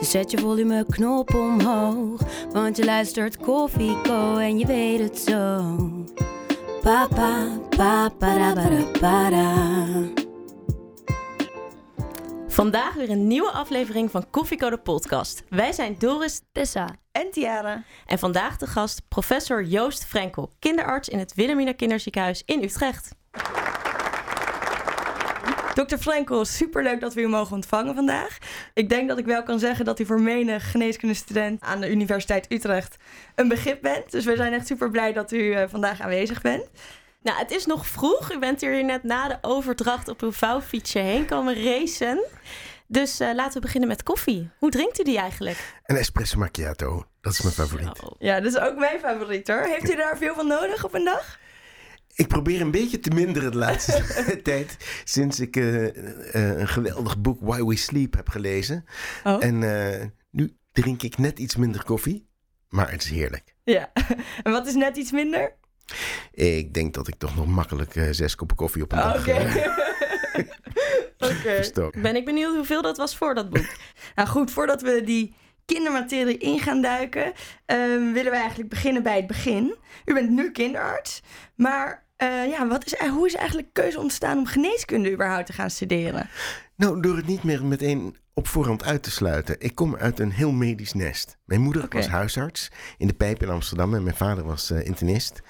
[0.00, 2.20] Dus zet je volumeknop omhoog.
[2.52, 5.76] Want je luistert Koffieko en je weet het zo.
[6.82, 8.54] Papa, papa,
[9.30, 10.08] da.
[12.48, 15.42] Vandaag weer een nieuwe aflevering van Koffieko de podcast.
[15.48, 16.88] Wij zijn Doris Tessa.
[17.12, 17.82] en Tiara.
[18.06, 23.10] en vandaag de gast professor Joost Frenkel, kinderarts in het Wilhelmina Kinderziekenhuis in Utrecht.
[25.74, 25.96] Dr.
[25.96, 28.38] Frenkel, superleuk dat we u mogen ontvangen vandaag.
[28.74, 32.52] Ik denk dat ik wel kan zeggen dat u voor menig geneeskundestudent aan de Universiteit
[32.52, 32.96] Utrecht
[33.34, 34.10] een begrip bent.
[34.10, 36.70] Dus we zijn echt super blij dat u eh, vandaag aanwezig bent.
[37.22, 38.32] Nou, het is nog vroeg.
[38.32, 42.24] U bent hier net na de overdracht op uw vouwfietsje heen komen racen.
[42.86, 44.50] Dus eh, laten we beginnen met koffie.
[44.58, 45.74] Hoe drinkt u die eigenlijk?
[45.86, 47.96] Een espresso macchiato, dat is mijn favoriet.
[48.00, 48.14] Zo.
[48.18, 49.60] Ja, dat is ook mijn favoriet hoor.
[49.62, 51.38] Heeft u daar veel van nodig op een dag?
[52.14, 54.02] Ik probeer een beetje te minderen de laatste
[54.42, 54.76] tijd.
[55.04, 58.84] Sinds ik eh, eh, een geweldig boek Why We Sleep heb gelezen.
[59.24, 59.44] Oh.
[59.44, 62.28] En eh, nu drink ik net iets minder koffie.
[62.68, 63.54] Maar het is heerlijk.
[63.64, 63.92] Ja.
[64.42, 65.54] En wat is net iets minder?
[66.32, 69.28] Ik denk dat ik toch nog makkelijk zes koppen koffie op een Oh, dag
[71.18, 71.92] Oké.
[72.00, 73.74] Ben ik benieuwd hoeveel dat was voor dat boek.
[74.14, 75.34] Nou goed, voordat we die
[75.74, 77.32] kindermaterie in gaan duiken,
[77.66, 79.74] ehm, willen we eigenlijk beginnen bij het begin.
[80.04, 81.22] U bent nu kinderarts,
[81.54, 85.70] maar eh, ja, wat is, hoe is eigenlijk keuze ontstaan om geneeskunde überhaupt te gaan
[85.70, 86.28] studeren?
[86.76, 89.56] Nou, door het niet meer meteen op voorhand uit te sluiten.
[89.58, 91.36] Ik kom uit een heel medisch nest.
[91.44, 95.40] Mijn moeder was huisarts in de Pijp in Amsterdam en mijn vader was eh, internist.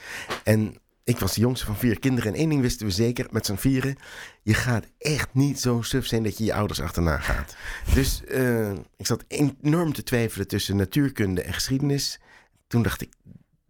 [0.44, 0.74] En
[1.10, 2.32] ik was de jongste van vier kinderen.
[2.32, 3.96] En één ding wisten we zeker, met z'n vieren.
[4.42, 7.56] Je gaat echt niet zo suf zijn dat je je ouders achterna gaat.
[7.94, 12.20] Dus eh, ik zat enorm te twijfelen tussen natuurkunde en geschiedenis.
[12.66, 13.12] Toen dacht ik,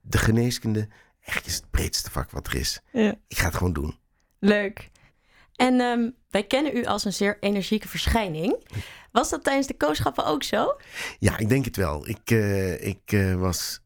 [0.00, 0.88] de geneeskunde,
[1.20, 2.80] echt is het breedste vak wat er is.
[2.92, 3.14] Ja.
[3.28, 3.98] Ik ga het gewoon doen.
[4.38, 4.90] Leuk.
[5.56, 8.64] En ehm, wij kennen u als een zeer energieke verschijning.
[9.12, 10.76] Was dat tijdens de kooschappen ook zo?
[11.18, 12.08] Ja, ik denk het wel.
[12.08, 13.80] Ik, eh, ik eh, was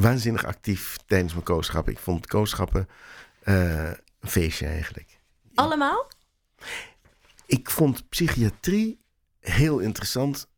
[0.00, 1.92] waanzinnig actief tijdens mijn kooschappen.
[1.92, 2.88] Ik vond kooschappen
[3.42, 5.18] eh, een feestje eigenlijk.
[5.54, 6.10] Allemaal?
[7.46, 9.00] Ik vond psychiatrie
[9.40, 10.48] heel interessant,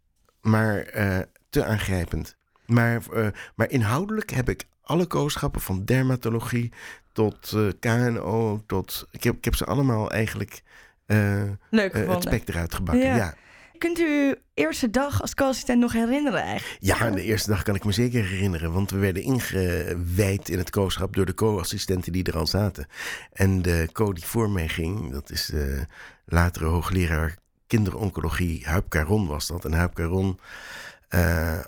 [0.41, 1.19] maar eh,
[1.49, 2.37] te aangrijpend.
[2.67, 6.73] Maar, eh, maar inhoudelijk heb ik alle kooschappen van dermatologie
[7.13, 9.07] tot KNO tot...
[9.11, 10.63] Ik heb, ik heb ze allemaal eigenlijk
[11.07, 12.23] Leuk het gevonden.
[12.23, 13.07] spek eruit gebakken.
[13.07, 13.17] Ja.
[13.17, 13.35] ja.
[13.81, 16.79] Kunt u uw eerste dag als co-assistent nog herinneren eigenlijk?
[16.81, 18.73] Ja, de eerste dag kan ik me zeker herinneren.
[18.73, 22.87] Want we werden ingewijd in het kooschap door de co-assistenten die er al zaten.
[23.33, 25.87] En de co die voor mij ging, dat is de
[26.25, 27.37] latere hoogleraar
[27.67, 29.65] kinderoncologie, Huip Caron was dat.
[29.65, 30.39] En Huip Caron
[31.09, 31.61] eh,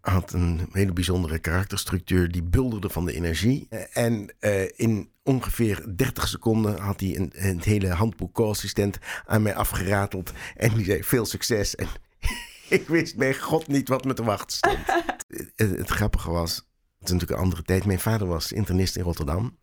[0.00, 2.30] had een hele bijzondere karakterstructuur.
[2.32, 3.68] Die bulderde van de energie.
[3.92, 9.54] En eh, in ongeveer 30 seconden had hij een, het hele handboek co-assistent aan mij
[9.54, 10.32] afgerateld.
[10.56, 11.74] En die zei veel succes.
[11.74, 11.88] En
[12.78, 14.78] ik wist bij god niet wat me te wachten stond.
[15.56, 17.84] het, het grappige was, het is natuurlijk een andere tijd.
[17.84, 19.56] Mijn vader was internist in Rotterdam.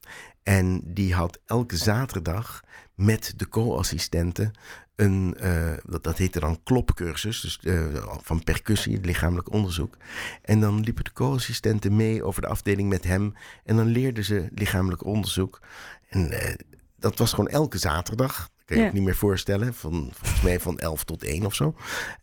[0.44, 2.64] En die had elke zaterdag
[2.96, 4.52] met de co-assistenten
[4.96, 7.86] een, eh, dat, dat heette dan klopcursus, dus eh,
[8.22, 9.98] van percussie, lichamelijk onderzoek.
[10.42, 13.34] En dan liepen de co-assistenten mee over de afdeling met hem.
[13.64, 15.62] En dan leerden ze lichamelijk onderzoek.
[16.10, 16.54] En eh,
[17.00, 18.50] dat was gewoon elke zaterdag.
[18.66, 18.88] Kan je Ja.
[18.88, 19.74] ook niet meer voorstellen.
[19.74, 21.76] Van, volgens mij van 11 tot 1 of zo.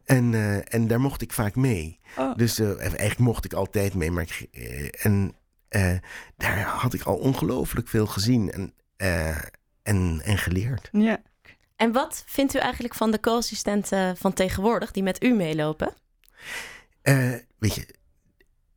[0.04, 2.00] En, eh, en daar mocht ik vaak mee.
[2.16, 2.36] Oh.
[2.36, 4.10] Dus eh, eigenlijk mocht ik altijd mee.
[4.10, 5.34] Maar ik, eh, en
[5.68, 5.94] eh,
[6.36, 9.36] daar had ik al ongelooflijk veel gezien en, eh,
[9.82, 10.88] en, en geleerd.
[10.92, 11.22] Ja.
[11.76, 15.94] En wat vindt u eigenlijk van de co-assistenten van tegenwoordig die met u meelopen?
[17.02, 17.86] Eh, weet je,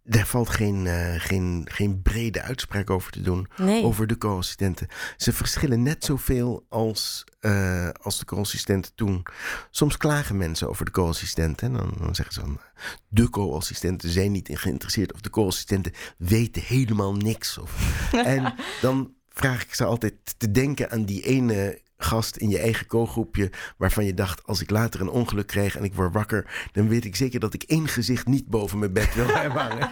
[0.08, 3.48] daar valt geen, eh, geen, geen brede uitspraak over te doen.
[3.58, 3.84] Nee.
[3.84, 4.88] Over de co-assistenten.
[5.18, 9.26] Ze verschillen net zoveel als, eh, als de co-assistenten toen.
[9.72, 11.74] Soms klagen mensen over de co-assistenten.
[11.74, 12.60] Dan, dan zeggen ze van...
[13.08, 15.14] De co-assistenten zijn niet geïnteresseerd.
[15.14, 17.58] Of de co-assistenten weten helemaal niks.
[17.58, 22.60] Of, en dan vraag ik ze altijd te denken aan die ene gast in je
[22.60, 23.52] eigen co-groepje...
[23.78, 26.70] waarvan je dacht, als ik later een ongeluk krijg en ik word wakker...
[26.72, 29.90] dan weet ik zeker dat ik één gezicht niet boven mijn bed wil hebben hangen.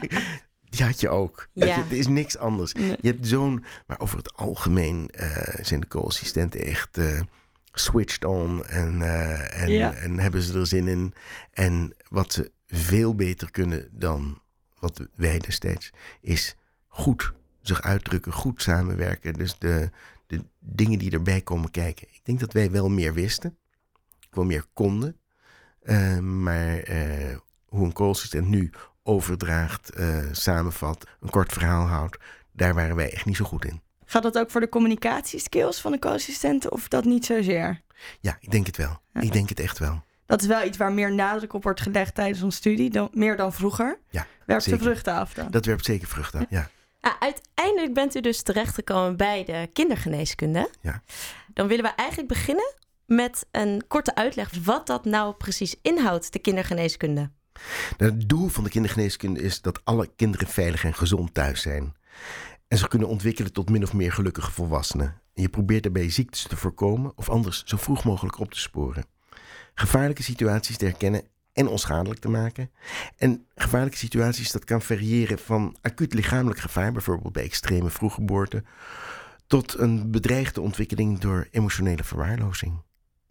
[0.70, 1.48] Die had je ook.
[1.54, 1.82] Ja.
[1.82, 2.74] Het is niks anders.
[2.74, 2.98] Nee.
[3.02, 3.66] Je hebt zo'n...
[3.88, 7.22] Maar over het algemeen eh, zijn de co-assistenten echt eh,
[7.74, 8.66] switched on.
[8.66, 9.94] En, eh, en, Ja.
[9.94, 11.14] en hebben ze er zin in.
[11.52, 14.42] En wat ze veel beter kunnen dan
[14.80, 15.92] wat wij destijds,
[16.22, 16.56] is
[16.88, 17.34] goed
[17.68, 19.34] zich uitdrukken, goed samenwerken.
[19.34, 19.90] Dus de,
[20.28, 22.08] de dingen die erbij komen kijken.
[22.12, 23.58] Ik denk dat wij wel meer wisten,
[24.32, 25.18] wel meer konden.
[25.84, 28.70] Uh, maar uh, hoe een co-assistent nu
[29.04, 32.18] overdraagt, uh, samenvat, een kort verhaal houdt,
[32.52, 33.82] daar waren wij echt niet zo goed in.
[34.06, 37.82] Gaat dat ook voor de communicatieskills van de co-assistenten of dat niet zozeer?
[38.20, 39.02] Ja, ik denk het wel.
[39.14, 39.22] Ja.
[39.22, 40.04] Ik denk het echt wel.
[40.26, 43.38] Dat is wel iets waar meer nadruk op wordt gelegd tijdens onze studie, dan, meer
[43.38, 44.00] dan vroeger.
[44.10, 44.80] Ja, werpt zeker.
[44.80, 45.52] de vruchten af dan?
[45.52, 46.70] Dat werpt zeker vruchten af, ja.
[47.04, 50.70] Ah, uiteindelijk bent u dus terechtgekomen bij de kindergeneeskunde.
[50.82, 51.02] Ja.
[51.54, 52.74] Dan willen we eigenlijk beginnen
[53.06, 57.30] met een korte uitleg wat dat nou precies inhoudt, de kindergeneeskunde.
[57.98, 61.96] Nou, het doel van de kindergeneeskunde is dat alle kinderen veilig en gezond thuis zijn.
[62.68, 65.22] En ze kunnen ontwikkelen tot min of meer gelukkige volwassenen.
[65.34, 69.06] En je probeert daarbij ziektes te voorkomen of anders zo vroeg mogelijk op te sporen.
[69.74, 72.72] Gevaarlijke situaties te herkennen en onschadelijk te maken.
[73.18, 78.64] En gevaarlijke situaties, dat kan variëren van acuut lichamelijk gevaar, bijvoorbeeld bij extreme vroeggeboorte,
[79.48, 82.82] tot een bedreigde ontwikkeling door emotionele verwaarlozing.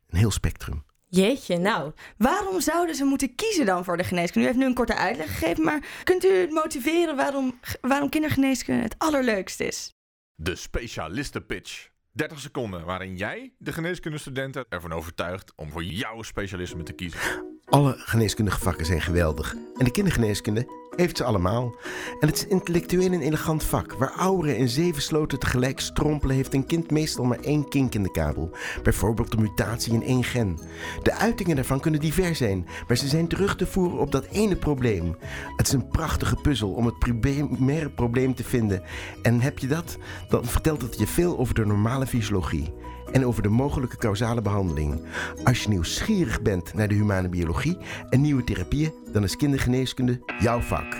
[0.08, 0.84] Een heel spectrum.
[1.06, 1.92] Jeetje, nou.
[2.16, 4.48] Waarom zouden ze moeten kiezen dan voor de geneeskunde?
[4.48, 8.94] U heeft nu een korte uitleg gegeven, maar kunt u motiveren waarom, waarom kindergeneeskunde het
[8.98, 9.94] allerleukst is?
[10.34, 11.90] De specialistenpitch.
[12.12, 17.20] 30 seconden waarin jij de geneeskundestudenten ervan overtuigt om voor jouw specialisme te kiezen.
[17.72, 19.54] Alle geneeskundige vakken zijn geweldig.
[19.76, 20.66] En de kindergeneeskunde
[20.96, 21.74] heeft ze allemaal.
[22.20, 23.92] En het is intellectueel een elegant vak.
[23.92, 28.02] Waar ouderen in zeven sloten tegelijk strompelen, heeft een kind meestal maar één kink in
[28.02, 28.50] de kabel.
[28.82, 30.58] Bijvoorbeeld een mutatie in één gen.
[31.02, 34.56] De uitingen daarvan kunnen divers zijn, maar ze zijn terug te voeren op dat ene
[34.56, 35.16] probleem.
[35.56, 38.82] Het is een prachtige puzzel om het primaire probleem te vinden.
[39.22, 39.96] En heb je dat,
[40.28, 42.72] dan vertelt het je veel over de normale fysiologie
[43.12, 45.06] en over de mogelijke causale behandeling.
[45.44, 47.76] Als je nieuwsgierig bent naar de humane biologie
[48.10, 50.94] en nieuwe therapieën, dan is kindergeneeskunde jouw vak.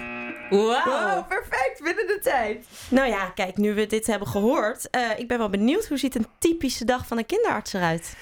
[0.50, 0.84] Wauw.
[0.84, 2.66] Wow, perfect, binnen de tijd.
[2.88, 6.14] Nou ja, kijk, nu we dit hebben gehoord, uh, ik ben wel benieuwd, hoe ziet
[6.14, 8.14] een typische dag van een kinderarts eruit?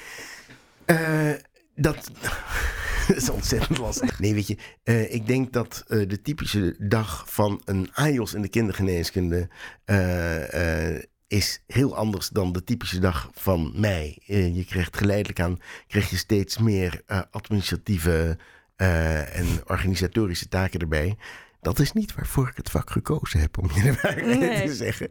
[0.86, 1.32] Uh,
[1.74, 2.10] dat...
[3.08, 4.18] dat is ontzettend lastig.
[4.18, 8.42] Nee, weet je, uh, ik denk dat uh, de typische dag van een AIOS in
[8.42, 9.48] de kindergeneeskunde
[9.86, 10.98] uh,
[11.30, 14.18] is heel anders dan de typische dag van mij.
[14.26, 18.38] je krijgt geleidelijk aan krijg je steeds meer administratieve
[18.76, 21.16] en organisatorische taken erbij.
[21.60, 24.66] Dat is niet waarvoor ik het vak gekozen heb, om je de waarheid nee.
[24.66, 25.08] te zeggen.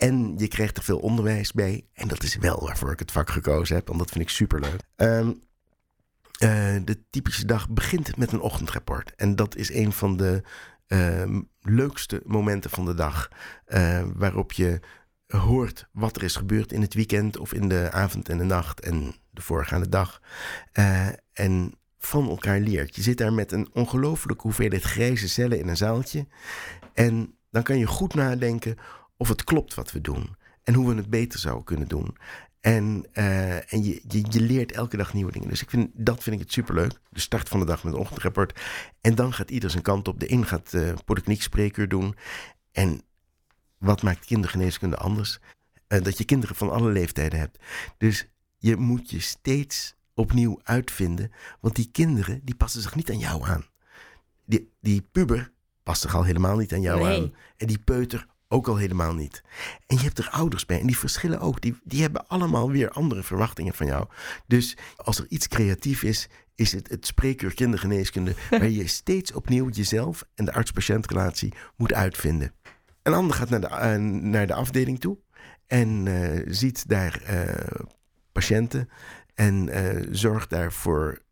[0.00, 1.86] En je krijgt er veel onderwijs bij.
[1.92, 3.86] En dat is wel waarvoor ik het vak gekozen heb.
[3.86, 4.80] Want dat vind ik superleuk.
[4.96, 5.42] Um,
[6.42, 9.14] uh, de typische dag begint met een ochtendrapport.
[9.16, 10.42] En dat is een van de
[10.92, 13.30] uh, leukste momenten van de dag.
[13.68, 14.80] Uh, waarop je
[15.26, 18.80] hoort wat er is gebeurd in het weekend of in de avond en de nacht
[18.80, 20.20] en de voorgaande dag.
[21.32, 22.96] en van elkaar leert.
[22.96, 26.26] Je zit daar met een ongelofelijke hoeveelheid grijze cellen in een zaaltje.
[26.94, 28.76] En dan kan je goed nadenken
[29.16, 30.36] of het klopt wat we doen.
[30.62, 32.16] En hoe we het beter zouden kunnen doen.
[32.60, 35.48] En, uh, en je, je, je, leert elke dag nieuwe dingen.
[35.48, 36.92] Dus ik vind, dat vind ik het superleuk.
[37.08, 38.60] De start van de dag met een ochtendrapport.
[39.00, 40.20] En dan gaat ieder zijn kant op.
[40.20, 42.16] De een gaat uh, polykliniek doen.
[42.72, 43.02] En
[43.78, 45.38] wat maakt kindergeneeskunde anders?
[45.88, 47.58] Uh, dat je kinderen van alle leeftijden hebt.
[47.98, 48.28] Dus
[48.58, 51.32] je moet je steeds opnieuw uitvinden.
[51.60, 53.64] Want die kinderen, die passen zich niet aan jou aan.
[54.44, 55.52] Die, die puber
[55.82, 57.20] past zich al helemaal niet aan jou nee.
[57.20, 57.34] aan.
[57.56, 59.42] En die peuter ook al helemaal niet.
[59.86, 61.60] En je hebt er ouders bij en die verschillen ook.
[61.60, 64.06] Die, die hebben allemaal weer andere verwachtingen van jou.
[64.46, 68.34] Dus als er iets creatief is, is het het spreekuur kindergeneeskunde...
[68.50, 72.52] waar je steeds opnieuw jezelf en de arts-patiëntrelatie moet uitvinden.
[73.02, 75.18] Een ander gaat naar de, uh, naar de afdeling toe
[75.66, 77.86] en uh, ziet daar uh,
[78.32, 78.88] patiënten...
[79.34, 79.68] en
[80.10, 81.22] zorgt daar voor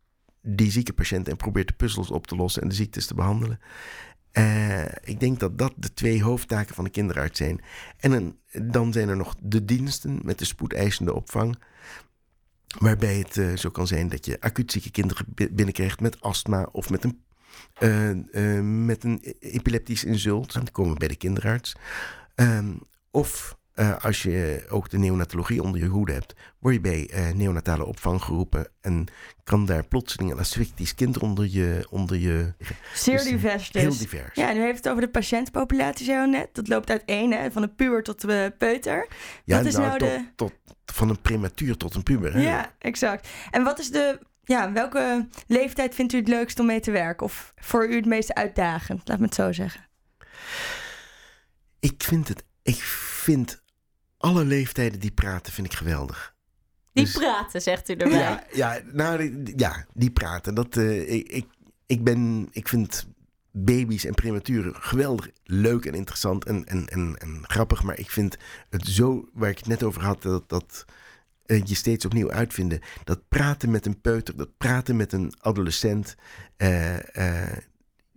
[0.41, 3.59] die zieke patiënten en probeert de puzzels op te lossen en de ziektes te behandelen.
[4.33, 7.61] Uh, ik denk dat dat de twee hoofdtaken van de kinderarts zijn.
[7.97, 11.59] En dan zijn er nog de diensten met de spoedeisende opvang.
[12.79, 16.89] Waarbij het uh, zo kan zijn dat je acuut zieke kinderen binnenkrijgt met astma of
[16.89, 17.21] met een,
[18.31, 20.53] uh, met een epileptisch insult.
[20.53, 21.75] Dan komen we bij de kinderarts.
[22.35, 22.79] Um,
[23.11, 27.29] of uh, als je ook de neonatologie onder je hoede hebt, word je bij uh,
[27.29, 29.07] neonatale opvang geroepen en
[29.43, 31.87] kan daar plotseling een asphyctisch kind onder je.
[31.89, 32.53] Onder je
[32.93, 33.71] Zeer dus divers.
[33.71, 33.81] Dus.
[33.81, 34.35] Heel divers.
[34.35, 36.49] Ja, nu heeft het over de patiëntpopulatie, zo net.
[36.51, 37.51] Dat loopt uiteen, hè?
[37.51, 39.07] van de puber tot de peuter.
[39.45, 40.25] Ja, wat is nou, nou tot, de.
[40.35, 40.53] Tot,
[40.85, 42.33] van een prematuur tot een puber.
[42.33, 42.41] Hè?
[42.41, 43.27] Ja, exact.
[43.51, 44.19] En wat is de.
[44.43, 47.25] Ja, welke leeftijd vindt u het leukst om mee te werken?
[47.25, 49.07] Of voor u het meest uitdagend?
[49.07, 49.87] Laat me het zo zeggen.
[51.79, 52.43] Ik vind het.
[52.61, 52.81] Ik
[53.23, 53.58] vind
[54.19, 56.35] alle leeftijden die praten, vind ik geweldig.
[56.93, 58.19] Die dus, praten, zegt u erbij.
[58.19, 60.55] Ja, ja, nou, ja die praten.
[60.55, 61.45] Dat, uh, ik,
[61.85, 63.07] ik, ben, ik vind
[63.51, 67.83] baby's en prematuren geweldig leuk en interessant en, en, en, en grappig.
[67.83, 68.37] Maar ik vind
[68.69, 70.85] het zo, waar ik het net over had, dat, dat
[71.45, 72.79] eh, je steeds opnieuw uitvinden.
[73.03, 76.15] Dat praten met een peuter, dat praten met een adolescent,
[76.57, 77.57] eh,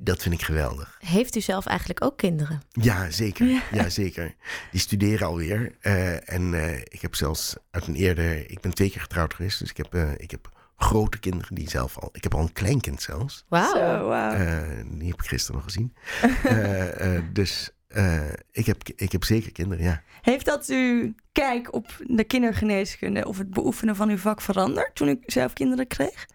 [0.05, 0.97] dat vind ik geweldig.
[0.99, 2.63] Heeft u zelf eigenlijk ook kinderen?
[2.73, 3.63] Ja, zeker.
[3.73, 3.89] Ja.
[3.89, 4.35] zeker.
[4.71, 5.73] Die studeren alweer.
[5.81, 8.51] eh, en eh, ik heb zelfs uit een eerder...
[8.51, 9.59] Ik ben twee keer getrouwd geweest.
[9.59, 12.09] Dus ik heb, eh, ik heb grote kinderen die zelf al...
[12.13, 13.45] Ik heb al een kleinkind zelfs.
[13.49, 13.75] Wauw.
[13.75, 14.33] Zo, wauw.
[14.33, 15.95] Eh, die heb ik gisteren nog gezien.
[16.45, 18.21] Eh, eh, dus eh,
[18.53, 20.03] ik, heb, ik heb zeker kinderen, ja.
[20.23, 25.09] Heeft dat uw kijk op de kindergeneeskunde of het beoefenen van uw vak veranderd toen
[25.09, 26.27] u zelf kinderen kreeg?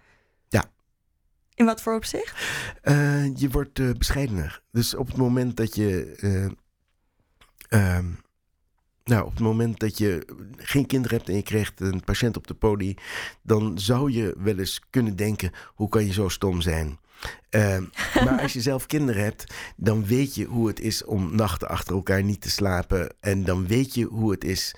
[1.58, 2.36] In wat voor opzicht?
[2.82, 4.62] Eh, je wordt eh, bescheidener.
[4.72, 6.16] Dus op het moment dat je.
[7.70, 8.06] eh, ehm,
[9.04, 12.48] nou, op het moment dat je geen kinderen hebt en je krijgt een patiënt op
[12.48, 12.98] de poli,
[13.42, 17.00] dan zou je wel eens kunnen denken: hoe kan je zo stom zijn?
[17.50, 17.84] Ehm,
[18.26, 21.96] maar als je zelf kinderen hebt, dan weet je hoe het is om nachten achter
[21.96, 23.16] elkaar niet te slapen.
[23.20, 24.76] En dan weet je hoe het is.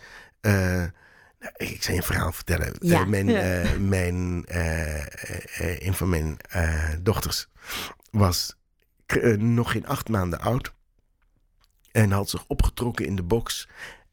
[1.39, 2.75] Nou, ik zal je een verhaal vertellen.
[2.79, 3.01] Ja.
[3.01, 3.39] Eh, mijn, Ja.
[3.63, 6.37] eh, mijn, eh, een van mijn
[7.01, 7.47] dochters
[8.11, 8.55] was
[9.37, 10.73] nog geen acht maanden oud.
[11.91, 13.67] En had zich opgetrokken in de box.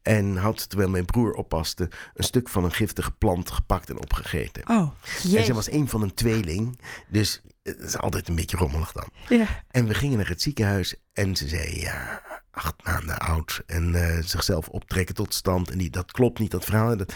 [0.07, 4.69] En had, terwijl mijn broer oppaste, een stuk van een giftige plant gepakt en opgegeten.
[4.69, 4.91] Oh,
[5.35, 6.79] En ze was een van een tweeling.
[7.07, 9.09] Dus het is altijd een beetje rommelig dan.
[9.29, 9.63] ja.
[9.67, 12.21] En we gingen naar het ziekenhuis en ze zei, ja,
[12.51, 13.63] acht maanden oud.
[13.65, 15.71] En eh, zichzelf optrekken tot stand.
[15.71, 16.97] En die, dat klopt niet, dat verhaal.
[16.97, 17.13] Dat,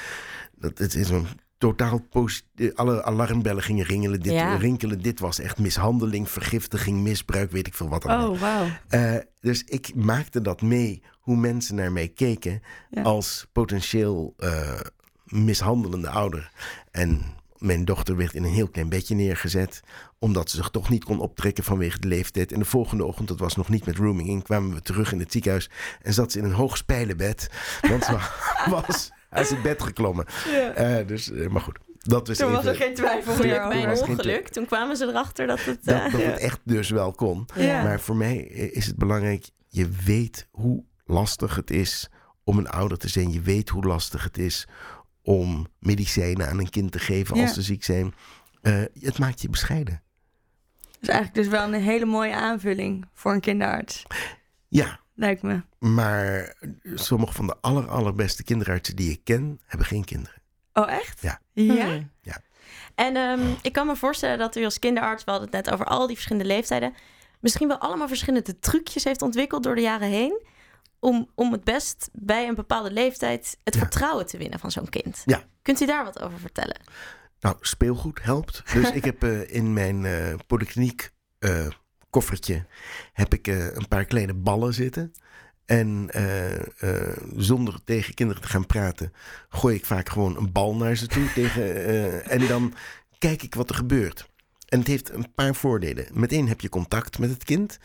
[0.55, 1.27] dat, het is een
[1.61, 2.75] totaal positief...
[2.75, 4.55] Alle alarmbellen gingen ringelen, dit, Ja.
[4.55, 5.01] rinkelen.
[5.01, 8.05] Dit was echt mishandeling, vergiftiging, misbruik, weet ik veel wat.
[8.05, 8.29] allemaal.
[8.29, 8.65] Oh, wauw.
[8.87, 12.61] Eh, dus ik maakte dat mee, hoe mensen naar mij keken...
[12.89, 13.01] Ja.
[13.01, 14.79] als potentieel eh,
[15.25, 16.51] mishandelende ouder.
[16.91, 17.21] En
[17.57, 19.81] mijn dochter werd in een heel klein bedje neergezet...
[20.19, 22.51] omdat ze zich toch niet kon optrekken vanwege de leeftijd.
[22.51, 24.41] En de volgende ochtend, dat was nog niet met rooming in...
[24.41, 25.69] kwamen we terug in het ziekenhuis
[26.01, 27.49] en zat ze in een hoog spijlenbed.
[27.81, 28.17] Want ze
[28.87, 30.25] was uit het bed geklommen.
[30.51, 30.71] Ja.
[30.73, 34.01] Eh, dus, eh, maar goed, dat was Toen was er geen twijfel meer bij was
[34.01, 34.47] een ongeluk.
[34.47, 35.79] Toen kwamen ze erachter dat het...
[35.87, 36.27] eh, Dat, dat Ja.
[36.27, 37.45] het echt dus wel kon.
[37.55, 37.83] Ja.
[37.83, 42.09] Maar voor mij is het belangrijk, je weet hoe lastig het is
[42.43, 43.31] om een ouder te zijn.
[43.31, 44.67] Je weet hoe lastig het is
[45.23, 48.13] om medicijnen aan een kind te geven als ze ziek zijn.
[48.61, 50.01] Eh, het maakt je bescheiden.
[50.81, 54.03] Dat is eigenlijk dus wel een hele mooie aanvulling voor een kinderarts.
[54.67, 55.61] Ja, Lijkt me.
[55.79, 56.55] maar
[56.95, 60.41] sommige van de aller, allerbeste kinderartsen die ik ken, hebben geen kinderen.
[60.73, 61.21] Oh, echt?
[61.21, 61.39] Ja.
[61.53, 61.99] Ja?
[62.21, 62.41] Ja.
[62.95, 65.85] En ehm, ik kan me voorstellen dat u als kinderarts, we hadden het net over
[65.85, 66.93] al die verschillende leeftijden,
[67.39, 70.41] misschien wel allemaal verschillende trucjes heeft ontwikkeld door de jaren heen.
[70.99, 73.79] Om, om het best bij een bepaalde leeftijd het Ja.
[73.79, 75.21] vertrouwen te winnen van zo'n kind.
[75.25, 75.43] Ja.
[75.61, 76.79] Kunt u daar wat over vertellen?
[77.39, 78.63] Nou, speelgoed helpt.
[78.73, 81.67] Dus ik heb eh, in mijn eh polykliniek eh,
[82.11, 82.65] koffertje
[83.13, 85.13] heb ik eh, een paar kleine ballen zitten.
[85.65, 89.13] En eh, eh, zonder tegen kinderen te gaan praten,
[89.49, 91.33] gooi ik vaak gewoon een bal naar ze toe.
[91.33, 92.73] tegen, en dan
[93.17, 94.29] kijk ik wat er gebeurt.
[94.67, 96.07] En het heeft een paar voordelen.
[96.13, 97.79] Meteen heb je contact met het kind.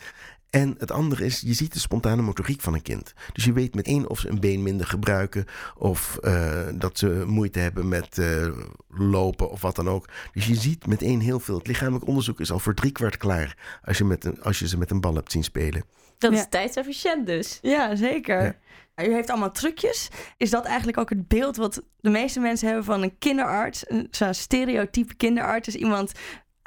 [0.49, 3.13] En het andere is, je ziet de spontane motoriek van een kind.
[3.33, 5.45] Dus je weet meteen of ze een been minder gebruiken.
[5.77, 8.47] Of eh, dat ze moeite hebben met eh,
[8.89, 10.09] lopen of wat dan ook.
[10.33, 11.57] Dus je ziet meteen heel veel.
[11.57, 13.79] Het lichamelijk onderzoek is al voor driekwart klaar.
[13.83, 15.83] Als je, met een, als je ze met een bal hebt zien spelen.
[16.17, 16.37] Dat Ja.
[16.37, 17.59] is tijdsefficiënt dus.
[17.61, 18.43] Ja, zeker.
[18.43, 19.05] Ja.
[19.05, 20.09] U heeft allemaal trucjes.
[20.37, 23.89] Is dat eigenlijk ook het beeld wat de meeste mensen hebben van een kinderarts?
[23.89, 26.11] Een zo'n stereotype kinderarts is iemand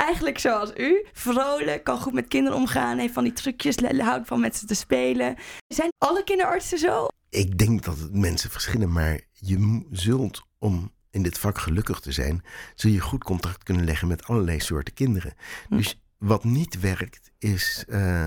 [0.01, 1.07] eigenlijk zoals u.
[1.13, 4.75] Vrolijk, kan goed met kinderen omgaan, heeft van die trucjes, houdt van met ze te
[4.75, 5.37] spelen.
[5.69, 7.07] Zijn alle kinderartsen zo?
[7.29, 12.13] Ik denk dat het mensen verschillen, maar je zult om in dit vak gelukkig te
[12.13, 12.43] zijn,
[12.75, 15.35] zul je goed contact kunnen leggen met allerlei soorten kinderen.
[15.69, 15.77] Hm.
[15.77, 18.27] Dus wat niet werkt, is eh,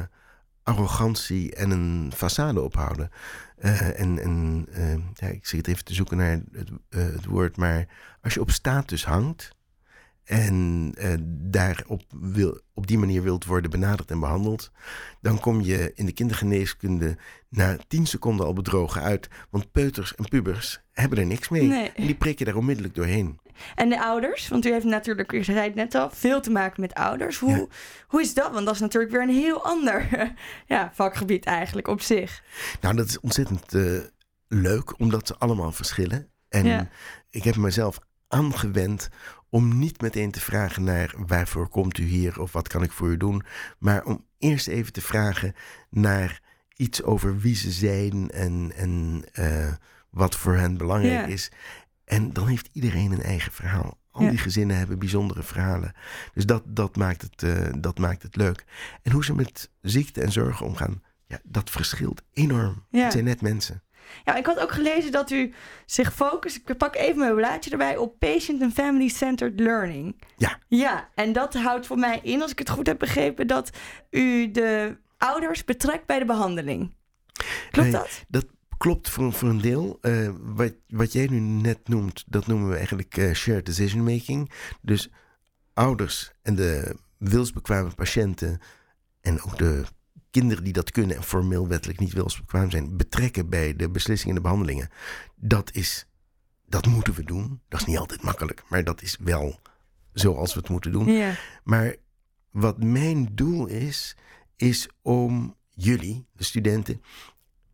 [0.64, 3.10] arrogantie en een façade ophouden.
[3.58, 7.88] Eh, en en eh, ja, ik zit even te zoeken naar het, het woord, maar
[8.22, 9.56] als je op status hangt
[10.24, 14.72] en eh, daar op, wil, op die manier wilt worden benaderd en behandeld,
[15.22, 17.18] dan kom je in de kindergeneeskunde
[17.50, 19.28] na 10 seconden al bedrogen uit.
[19.50, 21.64] Want peuters en pubers hebben er niks mee.
[21.64, 21.92] Nee.
[21.96, 23.40] En die prikken daar onmiddellijk doorheen.
[23.76, 24.48] En de ouders?
[24.48, 27.38] Want u heeft natuurlijk, u zei het net al, veel te maken met ouders.
[27.40, 27.66] Hoe, Ja.
[28.08, 28.52] hoe is dat?
[28.52, 30.08] Want dat is natuurlijk weer een heel ander
[30.66, 32.44] ja, vakgebied eigenlijk op zich.
[32.82, 34.00] Nou, dat is ontzettend eh,
[34.48, 36.32] leuk, omdat ze allemaal verschillen.
[36.50, 36.88] En Ja.
[37.30, 39.10] ik heb mezelf aangewend
[39.50, 43.08] om niet meteen te vragen naar waarvoor komt u hier of wat kan ik voor
[43.10, 43.44] u doen.
[43.80, 45.54] Maar om eerst even te vragen
[45.90, 46.42] naar
[46.76, 49.74] iets over wie ze zijn en, en eh,
[50.10, 51.52] wat voor hen belangrijk is.
[52.06, 53.98] En dan heeft iedereen een eigen verhaal.
[54.12, 54.30] Al Ja.
[54.30, 55.94] die gezinnen hebben bijzondere verhalen.
[56.34, 58.66] Dus dat, dat, maakt het, eh, dat maakt het leuk.
[59.02, 62.86] En hoe ze met ziekte en zorgen omgaan, ja, dat verschilt enorm.
[62.90, 63.04] Ja.
[63.04, 63.84] Het zijn net mensen.
[64.24, 65.54] Ja, ik had ook gelezen dat u
[65.86, 70.22] zich focust, ik pak even mijn blaadje erbij, op patient and family centered learning.
[70.38, 70.60] Ja.
[70.68, 73.70] Ja, en dat houdt voor mij in, als ik het goed heb begrepen, dat
[74.10, 76.96] u de ouders betrekt bij de behandeling.
[77.72, 78.24] Klopt Nee, dat?
[78.28, 78.46] Dat
[78.78, 79.98] klopt voor, voor een deel.
[80.02, 84.52] Eh, wat, wat jij nu net noemt, dat noemen we eigenlijk eh, shared decision making.
[84.82, 85.10] Dus
[85.74, 88.60] ouders en de wilsbekwame patiënten
[89.22, 89.84] en ook de
[90.34, 94.42] kinderen die dat kunnen en formeel wettelijk niet wilsbekwaam zijn, betrekken bij de beslissingen en
[94.42, 94.90] de behandelingen.
[95.36, 96.06] Dat is,
[96.66, 97.62] dat moeten we doen.
[97.68, 99.60] Dat is niet altijd makkelijk, maar dat is wel
[100.14, 101.12] zoals we het moeten doen.
[101.12, 101.36] Ja.
[101.64, 101.96] Maar
[102.52, 104.16] wat mijn doel is,
[104.56, 107.02] is om jullie, de studenten,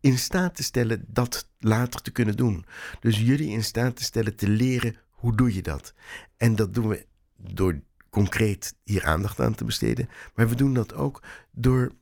[0.00, 2.64] in staat te stellen dat later te kunnen doen.
[3.00, 5.94] Dus jullie in staat te stellen te leren hoe doe je dat.
[6.36, 10.08] En dat doen we door concreet hier aandacht aan te besteden.
[10.34, 11.92] Maar we doen dat ook door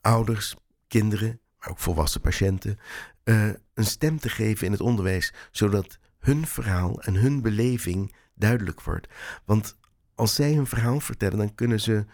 [0.00, 0.54] ouders,
[0.88, 2.78] kinderen, maar ook volwassen patiënten,
[3.24, 8.80] eh, een stem te geven in het onderwijs, zodat hun verhaal en hun beleving duidelijk
[8.80, 9.08] wordt.
[9.44, 9.76] Want
[10.14, 12.04] als zij hun verhaal vertellen, dan kunnen ze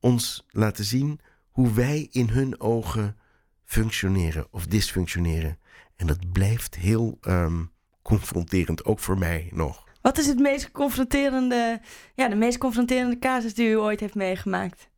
[0.00, 1.20] ons laten zien
[1.50, 3.16] hoe wij in hun ogen
[3.64, 5.58] functioneren of dysfunctioneren.
[5.96, 7.64] En dat blijft heel ehm,
[8.02, 9.84] confronterend, ook voor mij nog.
[10.00, 11.80] Wat is het meest confronterende,
[12.14, 14.88] ja, de meest confronterende casus die u ooit heeft meegemaakt?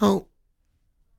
[0.00, 0.24] Nou,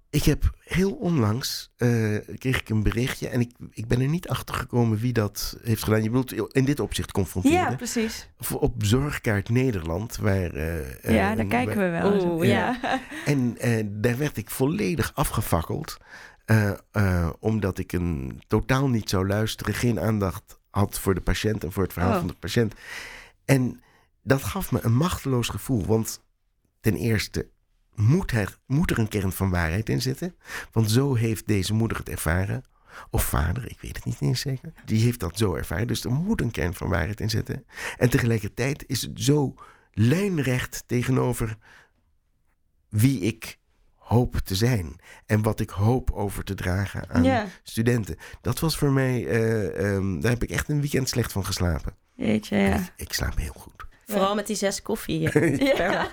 [0.10, 1.90] ik heb heel onlangs eh,
[2.38, 5.84] kreeg ik een berichtje en ik, ik ben er niet achter gekomen wie dat heeft
[5.84, 6.04] gedaan.
[6.04, 7.58] Je bedoelt in dit opzicht confronteren.
[7.70, 8.30] Ja, precies.
[8.54, 10.54] Op Zorgkaart Nederland, waar.
[10.54, 12.26] eh, eh, ja, daar kijken we wel.
[12.32, 12.80] Oeh, ja.
[13.26, 13.58] En
[14.02, 15.98] daar werd ik volledig afgefakkeld.
[17.40, 21.84] omdat ik een totaal niet zou luisteren, geen aandacht had voor de patiënt en voor
[21.84, 22.18] het verhaal Oh.
[22.18, 22.74] van de patiënt.
[23.46, 23.82] En
[24.24, 25.86] dat gaf me een machteloos gevoel.
[25.86, 26.22] Want
[26.82, 27.50] ten eerste
[28.00, 30.36] moet er, moet er een kern van waarheid in zitten.
[30.72, 32.64] Want zo heeft deze moeder het ervaren.
[33.10, 34.74] Of vader, ik weet het niet eens zeker.
[34.86, 35.88] Die heeft dat zo ervaren.
[35.88, 37.66] Dus er moet een kern van waarheid in zitten.
[37.98, 39.54] En tegelijkertijd is het zo
[39.94, 41.58] lijnrecht tegenover
[42.90, 43.58] wie ik
[43.96, 44.96] hoop te zijn.
[45.26, 48.16] En wat ik hoop over te dragen aan Ja, studenten.
[48.42, 51.96] Dat was voor mij, eh, ehm, daar heb ik echt een weekend slecht van geslapen.
[52.16, 52.76] jeetje, En ja.
[52.76, 53.86] Ik, ik slaap heel goed.
[54.06, 55.30] Vooral met die zes koffie.
[55.78, 56.12] dag.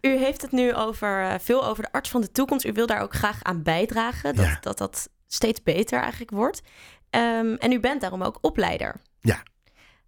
[0.00, 2.66] U heeft het nu over, eh, veel over de arts van de toekomst.
[2.66, 4.34] U wil daar ook graag aan bijdragen.
[4.34, 4.58] Dat Ja.
[4.60, 6.62] dat, dat steeds beter eigenlijk wordt.
[7.10, 9.00] Ehm, en u bent daarom ook opleider.
[9.20, 9.42] Ja.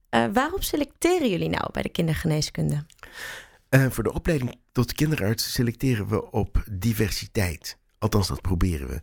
[0.08, 2.85] Eh, waarom selecteren jullie nou bij de kindergeneeskunde?
[3.68, 7.78] Eh, voor de opleiding tot kinderarts selecteren we op diversiteit.
[7.98, 9.00] Althans, dat proberen we.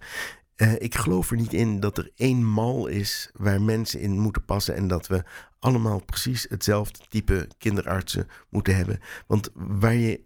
[0.77, 4.75] Ik geloof er niet in dat er één mal is waar mensen in moeten passen
[4.75, 5.23] en dat we
[5.60, 8.99] allemaal precies hetzelfde type kinderartsen moeten hebben.
[9.27, 10.21] Want waar je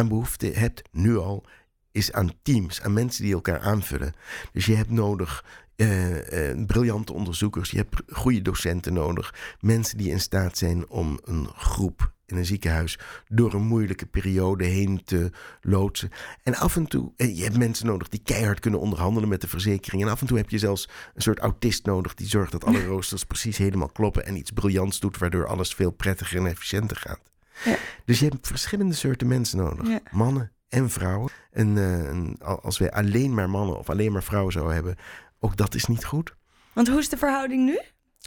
[0.00, 1.44] aan behoefte hebt, nu al,
[1.92, 4.14] is aan teams, aan mensen die elkaar aanvullen.
[4.52, 5.44] Dus je hebt nodig
[5.76, 11.20] eh, eh, briljante onderzoekers, je hebt goede docenten nodig, mensen die in staat zijn om
[11.24, 16.10] een groep in een ziekenhuis door een moeilijke periode heen te loodsen.
[16.42, 19.48] En af en toe, eh, je hebt mensen nodig die keihard kunnen onderhandelen met de
[19.48, 20.02] verzekering.
[20.02, 22.84] En af en toe heb je zelfs een soort autist nodig die zorgt dat alle
[22.84, 27.20] roosters precies helemaal kloppen en iets briljants doet, waardoor alles veel prettiger en efficiënter gaat.
[27.64, 27.76] Ja.
[28.04, 29.88] Dus je hebt verschillende soorten mensen nodig.
[29.88, 30.00] Ja.
[30.10, 31.30] Mannen en vrouwen.
[31.50, 34.96] En eh, en als wij alleen maar mannen of alleen maar vrouwen zouden hebben,
[35.38, 36.34] ook dat is niet goed.
[36.72, 37.80] Want hoe is de verhouding nu?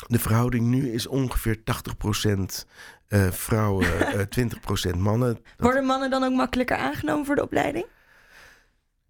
[0.07, 1.61] De verhouding nu is ongeveer 80%
[3.07, 3.85] eh, vrouwen,
[4.29, 5.33] eh 20% mannen.
[5.33, 7.85] Dat- Worden mannen dan ook makkelijker aangenomen voor de opleiding?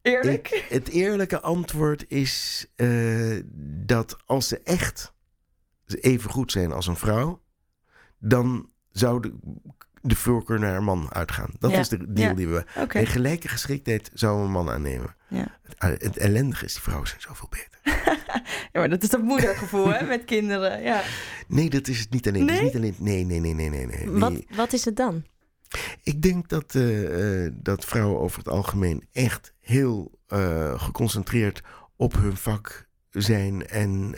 [0.01, 0.49] Eerlijk?
[0.51, 2.65] Ik- het eerlijke antwoord is
[3.86, 5.13] dat als ze echt
[5.88, 7.41] even goed zijn als een vrouw,
[8.19, 9.31] dan zou
[10.03, 11.51] de, voorkeur naar een man uitgaan.
[11.59, 12.33] Dat Ja, is de deal ja.
[12.33, 12.65] die we.
[12.77, 12.99] Oké.
[12.99, 15.15] In gelijke geschiktheid zou een man aannemen.
[15.27, 15.57] Ja.
[15.77, 17.79] Het, het ellendige is, die vrouwen zijn zoveel beter.
[18.71, 20.81] ja, maar dat is dat moedergevoel, hè, met kinderen.
[20.81, 21.01] Ja.
[21.47, 22.45] Nee, dat is het niet alleen.
[22.45, 22.61] Nee?
[22.61, 23.85] niet alleen nee, nee, nee, nee, nee.
[23.85, 24.09] nee.
[24.09, 25.23] Wat, wat is het dan?
[26.03, 31.61] Ik denk dat, eh, eh, dat vrouwen over het algemeen echt heel eh, geconcentreerd
[31.95, 34.15] op hun vak zijn en,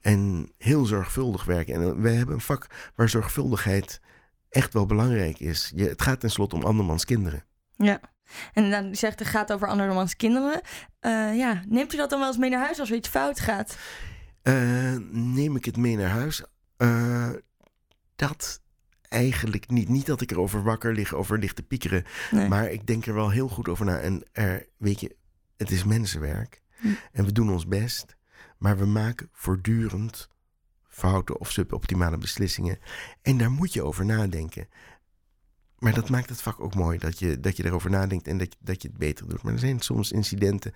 [0.00, 1.74] en heel zorgvuldig werken.
[1.74, 4.00] En wij hebben een vak waar zorgvuldigheid
[4.50, 5.72] echt wel belangrijk is.
[5.74, 7.44] Je, het gaat tenslotte om andermans kinderen.
[7.76, 8.00] ja.
[8.52, 10.60] En dan zegt het gaat over andermans kinderen.
[11.00, 13.40] Eh, ja, neemt u dat dan wel eens mee naar huis als er iets fout
[13.40, 13.76] gaat?
[14.42, 16.44] Eh, neem ik het mee naar huis?
[16.76, 17.30] Eh,
[18.16, 18.60] dat
[19.02, 19.88] eigenlijk niet.
[19.88, 22.04] Niet dat ik erover wakker lig, over lig te piekeren.
[22.30, 22.48] Nee.
[22.48, 23.98] Maar ik denk er wel heel goed over na.
[23.98, 25.16] En er, weet je,
[25.56, 26.62] het is mensenwerk.
[26.76, 26.88] Hm.
[27.12, 28.16] En we doen ons best.
[28.58, 30.28] Maar we maken voortdurend
[30.98, 32.78] foute of suboptimale beslissingen.
[33.22, 34.68] En daar moet je over nadenken.
[35.78, 38.52] Maar dat maakt het vak ook mooi, dat je, dat je erover nadenkt en dat
[38.52, 39.42] je, dat je het beter doet.
[39.42, 40.72] Maar er zijn soms incidenten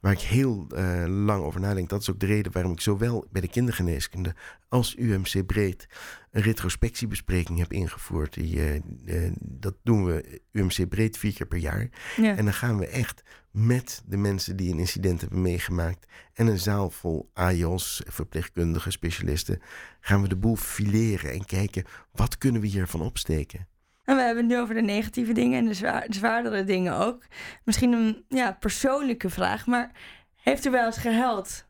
[0.00, 1.88] waar ik heel uh, lang over nadenk.
[1.88, 4.34] Dat is ook de reden waarom ik zowel bij de kindergeneeskunde
[4.68, 5.86] als UMC Breed
[6.30, 8.34] een retrospectiebespreking heb ingevoerd.
[8.34, 11.88] Die, uh, dat doen we UMC Breed vier keer per jaar.
[12.16, 12.36] Ja.
[12.36, 16.58] En dan gaan we echt met de mensen die een incident hebben meegemaakt en een
[16.58, 19.60] zaal vol AJOS, verpleegkundige specialisten,
[20.00, 23.66] gaan we de boel fileren en kijken wat kunnen we hiervan opsteken.
[24.08, 26.96] En we hebben het nu over de negatieve dingen en de, zwaar, de zwaardere dingen
[26.96, 27.26] ook.
[27.64, 29.90] Misschien een ja, persoonlijke vraag, maar
[30.36, 31.66] heeft u wel eens gehuild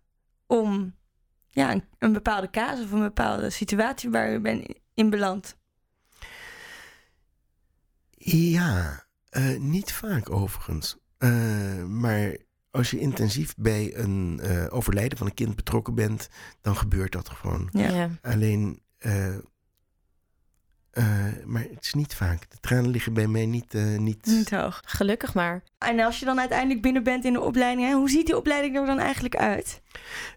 [0.46, 0.94] om
[1.46, 5.56] ja, een, een bepaalde casus of een bepaalde situatie waar u bent in beland?
[8.10, 10.96] Ja, uh, niet vaak overigens.
[11.18, 12.36] Uh, maar
[12.70, 16.28] als je intensief bij een uh, overlijden van een kind betrokken bent,
[16.60, 17.68] dan gebeurt dat gewoon.
[17.72, 17.88] Ja.
[17.88, 18.10] Ja.
[18.22, 18.82] Alleen,
[20.98, 21.04] uh,
[21.44, 22.50] maar het is niet vaak.
[22.50, 24.26] De tranen liggen bij mij niet, uh, niet...
[24.26, 24.82] niet hoog.
[24.84, 25.62] Gelukkig maar.
[25.78, 28.76] En als je dan uiteindelijk binnen bent in de opleiding, hè, hoe ziet die opleiding
[28.76, 29.80] er dan eigenlijk uit?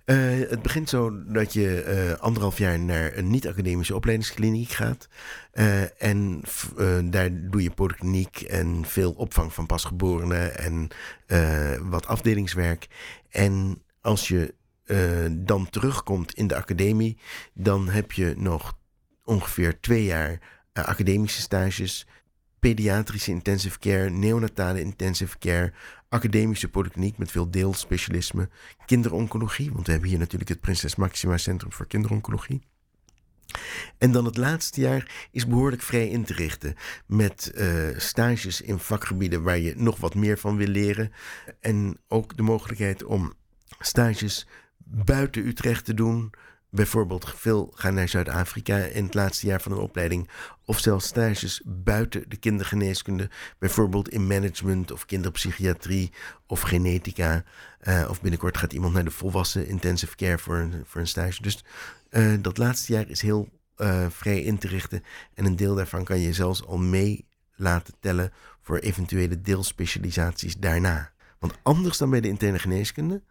[0.05, 5.07] Uh, het begint zo dat je anderhalf jaar naar een niet-academische opleidingskliniek gaat.
[5.97, 6.41] en
[7.03, 10.87] daar doe je polykliniek en veel opvang van pasgeborenen en
[11.81, 12.87] wat afdelingswerk.
[13.29, 14.53] En als je
[15.31, 17.17] dan terugkomt in de academie,
[17.53, 18.79] dan heb je nog
[19.23, 22.07] ongeveer twee jaar uh, academische stages,
[22.59, 25.73] pediatrische intensive care, neonatale intensive care,
[26.09, 28.49] academische polykliniek met veel deelspecialisme,
[28.85, 32.61] kinderoncologie, want we hebben hier natuurlijk het Prinses Maxima Centrum voor Kinderoncologie.
[33.97, 36.75] En dan het laatste jaar is behoorlijk vrij in te richten.
[37.05, 41.11] Met uh, stages in vakgebieden waar je nog wat meer van wil leren.
[41.59, 43.33] En ook de mogelijkheid om
[43.79, 46.33] stages buiten Utrecht te doen.
[46.73, 50.29] Bijvoorbeeld veel gaan naar Zuid-Afrika in het laatste jaar van een opleiding.
[50.65, 53.29] Of zelfs stages buiten de kindergeneeskunde.
[53.59, 56.11] Bijvoorbeeld in management of kinderpsychiatrie
[56.47, 57.43] of genetica.
[57.83, 61.41] Uh, of binnenkort gaat iemand naar de volwassen intensive care voor een, voor een stage.
[61.41, 61.63] Dus
[62.09, 65.03] uh, dat laatste jaar is heel uh, vrij in te richten.
[65.33, 68.31] En een deel daarvan kan je zelfs al mee laten tellen
[68.61, 71.11] voor eventuele deelspecialisaties daarna.
[71.39, 73.21] Want anders dan bij de interne geneeskunde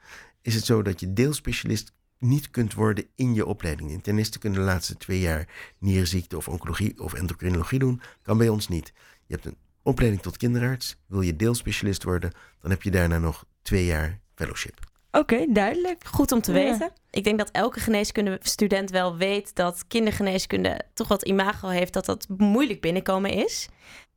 [0.42, 3.90] is het zo dat je deelspecialist niet kunt worden in je opleiding.
[3.90, 8.00] Internisten kunnen de laatste twee jaar nierziekte of oncologie of endocrinologie doen.
[8.22, 8.92] Kan bij ons niet.
[9.26, 10.96] Je hebt een opleiding tot kinderarts.
[11.06, 14.78] Wil je deelspecialist worden, dan heb je daarna nog twee jaar fellowship.
[15.12, 16.04] Oké, okay, duidelijk.
[16.04, 16.58] Goed om te Ja.
[16.70, 16.92] weten.
[17.10, 22.26] Ik denk dat elke geneeskundestudent wel weet dat kindergeneeskunde toch wat imago heeft dat dat
[22.36, 23.68] moeilijk binnenkomen is.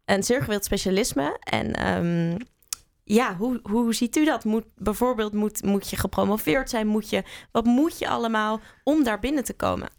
[0.05, 1.37] Een zeer gewild specialisme.
[1.39, 2.37] En ehm,
[3.03, 4.43] ja, hoe, hoe ziet u dat?
[4.43, 6.87] Moet, bijvoorbeeld, moet, moet je gepromoveerd zijn?
[6.87, 9.89] Moet je, wat moet je allemaal om daar binnen te komen?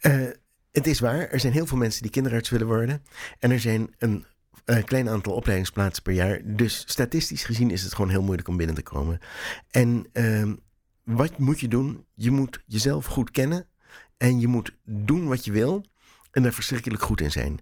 [0.00, 0.28] Uh,
[0.72, 3.02] het is waar, er zijn heel veel mensen die kinderarts willen worden.
[3.38, 4.24] En er zijn een
[4.84, 6.40] klein aantal opleidingsplaatsen per jaar.
[6.44, 9.18] Dus statistisch gezien is het gewoon heel moeilijk om binnen te komen.
[9.70, 10.52] En uh,
[11.04, 12.06] wat moet je doen?
[12.14, 13.66] Je moet jezelf goed kennen.
[14.16, 15.84] En je moet doen wat je wil.
[16.30, 17.58] En daar verschrikkelijk goed in zijn.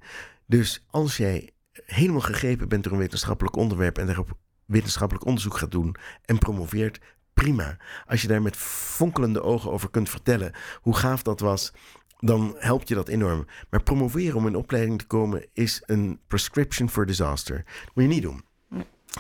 [0.46, 4.38] Dus als jij helemaal gegrepen bent door een wetenschappelijk onderwerp en daarop
[4.70, 7.00] wetenschappelijk onderzoek gaat doen en promoveert,
[7.35, 7.76] prima.
[8.06, 11.72] Als je daar met fonkelende ogen over kunt vertellen hoe gaaf dat was,
[12.18, 13.46] dan helpt je dat enorm.
[13.70, 17.56] Maar promoveren om in opleiding te komen is een prescription for disaster.
[17.56, 18.44] Dat moet je niet doen.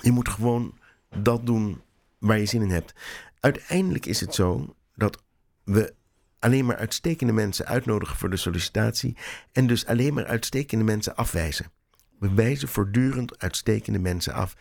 [0.02, 0.78] Je moet gewoon
[1.16, 1.80] dat doen
[2.18, 2.94] waar je zin in hebt.
[3.40, 5.22] Uiteindelijk is het zo dat
[5.64, 5.94] we
[6.38, 9.16] alleen maar uitstekende mensen uitnodigen voor de sollicitatie
[9.52, 11.72] en dus alleen maar uitstekende mensen afwijzen.
[12.20, 14.56] We wijzen voortdurend uitstekende mensen af.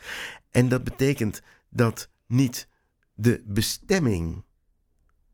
[0.51, 2.67] En dat betekent dat niet
[3.13, 4.43] de bestemming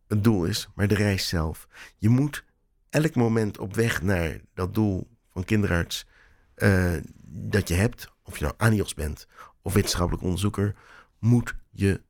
[0.08, 1.68] het doel is, maar de reis zelf.
[1.98, 2.44] Je moet
[2.90, 6.08] elk moment op weg naar dat doel van kinderarts
[6.56, 6.94] uh,
[7.28, 9.28] dat je hebt, of je nou ANIOS bent
[9.62, 10.76] of wetenschappelijk onderzoeker,
[11.20, 12.02] moet je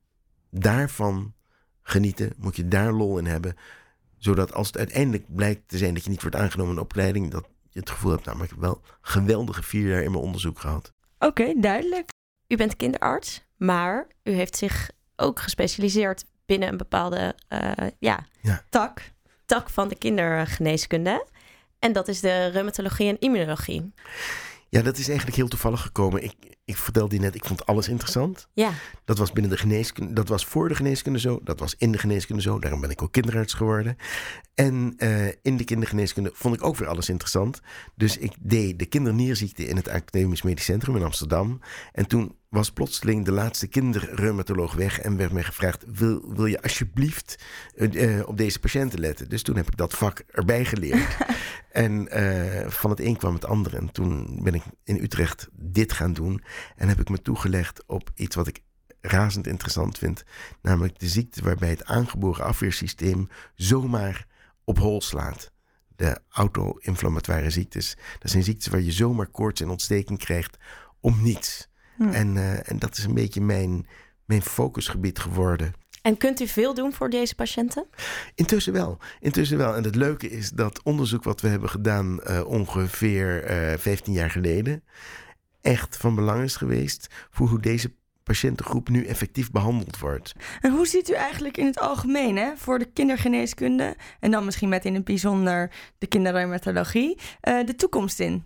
[0.49, 1.33] daarvan
[1.81, 3.55] genieten, moet je daar lol in hebben,
[4.17, 7.31] zodat als het uiteindelijk blijkt te zijn dat je niet wordt aangenomen in een opleiding,
[7.31, 10.23] dat je het gevoel hebt, nou, maar ik heb wel geweldige vier jaar in mijn
[10.23, 10.93] onderzoek gehad.
[11.19, 12.09] Oké, okay, duidelijk.
[12.47, 18.63] U bent kinderarts, maar u heeft zich ook gespecialiseerd binnen een bepaalde uh, ja, ja.
[18.69, 19.11] tak.
[19.45, 21.27] tak van de kindergeneeskunde.
[21.79, 23.93] En dat is de reumatologie en immunologie.
[24.69, 26.23] Ja, dat is eigenlijk heel toevallig gekomen.
[26.23, 26.35] Ik,
[26.65, 28.47] ik vertelde je net, ik vond alles interessant.
[28.53, 28.71] Ja.
[29.05, 31.97] Dat was binnen de geneeskunde, dat was voor de geneeskunde zo, dat was in de
[31.97, 32.59] geneeskunde zo.
[32.59, 33.97] Daarom ben ik ook kinderarts geworden.
[34.55, 37.61] En eh, in de kindergeneeskunde vond ik ook weer alles interessant.
[37.95, 41.59] Dus ik deed de kindernierziekte in het Academisch Medisch Centrum in Amsterdam.
[41.91, 46.61] En toen was plotseling de laatste kinderreumatoloog weg en werd mij gevraagd: wil, wil je
[46.61, 47.43] alsjeblieft
[47.75, 49.29] eh, eh, op deze patiënten letten?
[49.29, 51.17] Dus toen heb ik dat vak erbij geleerd.
[51.71, 52.07] en
[52.71, 53.75] van het een kwam het ander.
[53.75, 56.43] En toen ben ik in Utrecht dit gaan doen.
[56.75, 58.61] En heb ik me toegelegd op iets wat ik
[59.01, 60.23] razend interessant vind.
[60.61, 64.27] Namelijk de ziekte waarbij het aangeboren afweersysteem zomaar
[64.63, 65.51] op hol slaat.
[65.95, 67.97] De auto-inflammatoire ziektes.
[68.19, 70.57] Dat zijn ziektes waar je zomaar koorts en ontsteking krijgt
[70.99, 71.69] om niets.
[71.97, 72.03] Hm.
[72.03, 73.87] En, eh, en dat is een beetje mijn,
[74.25, 75.73] mijn focusgebied geworden.
[76.01, 77.85] En kunt u veel doen voor deze patiënten?
[78.35, 78.97] Intussen wel.
[79.19, 79.75] Intussen wel.
[79.75, 84.31] En het leuke is dat onderzoek wat we hebben gedaan eh, ongeveer eh 15 jaar
[84.31, 84.83] geleden...
[85.65, 87.91] echt van belang is geweest voor hoe deze
[88.23, 90.33] patiëntengroep nu effectief behandeld wordt.
[90.61, 93.95] En hoe ziet u eigenlijk in het algemeen, hè, voor de kindergeneeskunde...
[94.19, 98.43] en dan misschien met in het bijzonder de kinderreumatologie, eh, de toekomst in?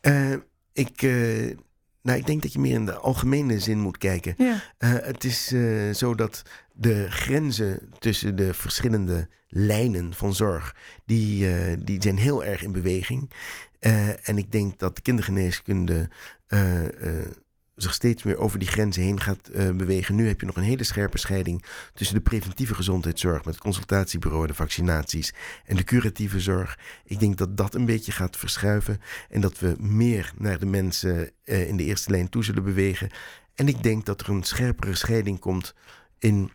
[0.00, 0.32] Eh,
[0.72, 1.56] ik, eh,
[2.02, 4.34] nou, ik denk dat je meer in de algemene zin moet kijken.
[4.38, 4.62] Ja.
[4.78, 5.54] Het is
[5.98, 6.42] zo dat
[6.72, 11.48] de grenzen tussen de verschillende lijnen van zorg, die,
[11.84, 13.30] die zijn heel erg in beweging.
[13.78, 16.08] Eh, en ik denk dat de kindergeneeskunde
[16.46, 17.26] eh, eh,
[17.74, 20.14] zich steeds meer over die grenzen heen gaat bewegen.
[20.14, 24.46] Nu heb je nog een hele scherpe scheiding tussen de preventieve gezondheidszorg met het consultatiebureau,
[24.46, 25.34] de vaccinaties
[25.64, 26.78] en de curatieve zorg.
[27.04, 31.30] Ik denk dat dat een beetje gaat verschuiven en dat we meer naar de mensen
[31.44, 33.10] in de eerste lijn toe zullen bewegen.
[33.54, 35.74] En ik denk dat er een scherpere scheiding komt
[36.18, 36.50] in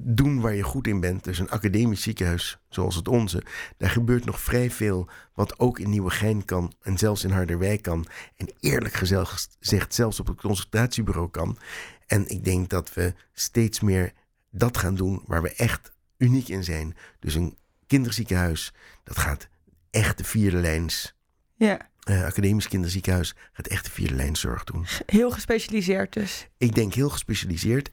[0.00, 1.24] doen waar je goed in bent.
[1.24, 3.42] Dus een academisch ziekenhuis zoals het onze.
[3.76, 8.06] Daar gebeurt nog vrij veel wat ook in Nieuwegein kan en zelfs in Harderwijk kan.
[8.36, 11.58] En eerlijk gezegd zelfs op het consultatiebureau kan.
[12.06, 14.12] En ik denk dat we steeds meer
[14.50, 16.96] dat gaan doen waar we echt uniek in zijn.
[17.18, 17.56] Dus een
[17.86, 18.72] kinderziekenhuis,
[19.04, 19.48] dat gaat
[19.90, 21.14] echt de vierde lijns.
[21.54, 24.86] ja, eh, academisch kinderziekenhuis gaat echt de vierde lijns zorg doen.
[25.06, 26.48] heel gespecialiseerd dus.
[26.56, 27.90] Ik denk heel gespecialiseerd.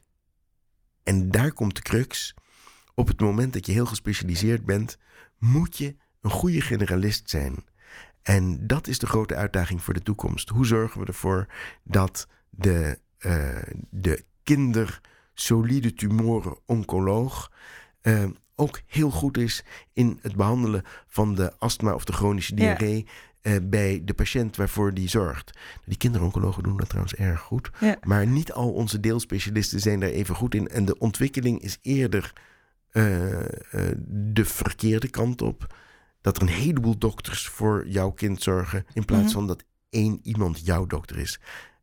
[1.06, 2.34] En daar komt de crux.
[2.94, 4.98] Op het moment dat je heel gespecialiseerd bent,
[5.38, 7.64] moet je een goede generalist zijn.
[8.22, 10.50] En dat is de grote uitdaging voor de toekomst.
[10.50, 11.48] Hoe zorgen we ervoor
[11.84, 17.52] dat de, eh, de kindersolide tumoren-oncoloog
[18.02, 18.24] eh,
[18.56, 19.64] ook heel goed is
[19.94, 23.06] in het behandelen van de astma of de chronische Ja.
[23.46, 25.58] Eh, bij de patiënt waarvoor die zorgt.
[25.86, 27.70] Die kinderoncologen doen dat trouwens erg goed.
[27.80, 27.98] Ja.
[28.04, 30.68] Maar niet al onze deelspecialisten zijn daar even goed in.
[30.68, 32.34] En de ontwikkeling is eerder
[32.92, 33.48] eh, eh,
[34.08, 35.76] de verkeerde kant op.
[36.22, 38.86] Dat er een heleboel dokters voor jouw kind zorgen.
[38.94, 39.34] In plaats Mhm.
[39.34, 41.40] van dat één iemand jouw dokter is.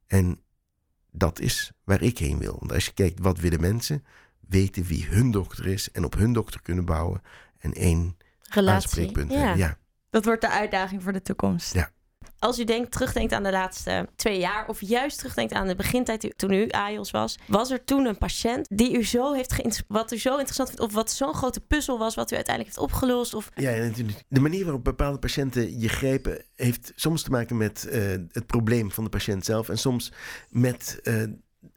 [0.06, 0.40] En
[1.10, 2.56] dat is waar ik heen wil.
[2.58, 4.04] Want als je kijkt wat willen mensen,
[4.48, 5.90] weten wie hun dokter is.
[5.90, 7.22] En op hun dokter kunnen bouwen.
[7.58, 8.74] En één Relatie.
[8.74, 9.32] aanspreekpunt.
[9.32, 9.78] Ja.
[10.12, 11.74] Dat wordt de uitdaging voor de toekomst.
[11.74, 11.90] Ja.
[12.38, 16.32] Als u denkt, terugdenkt aan de laatste twee jaar, of juist terugdenkt aan de begintijd
[16.36, 20.18] toen u AIOS was, was er toen een patiënt die u zo heeft wat u
[20.18, 23.34] zo interessant vindt, of wat zo'n grote puzzel was, wat u uiteindelijk heeft opgelost?
[23.34, 24.22] Of Ja, natuurlijk.
[24.28, 28.00] De manier waarop bepaalde patiënten je grijpen heeft soms te maken met eh,
[28.32, 30.12] het probleem van de patiënt zelf en soms
[30.48, 31.22] met eh,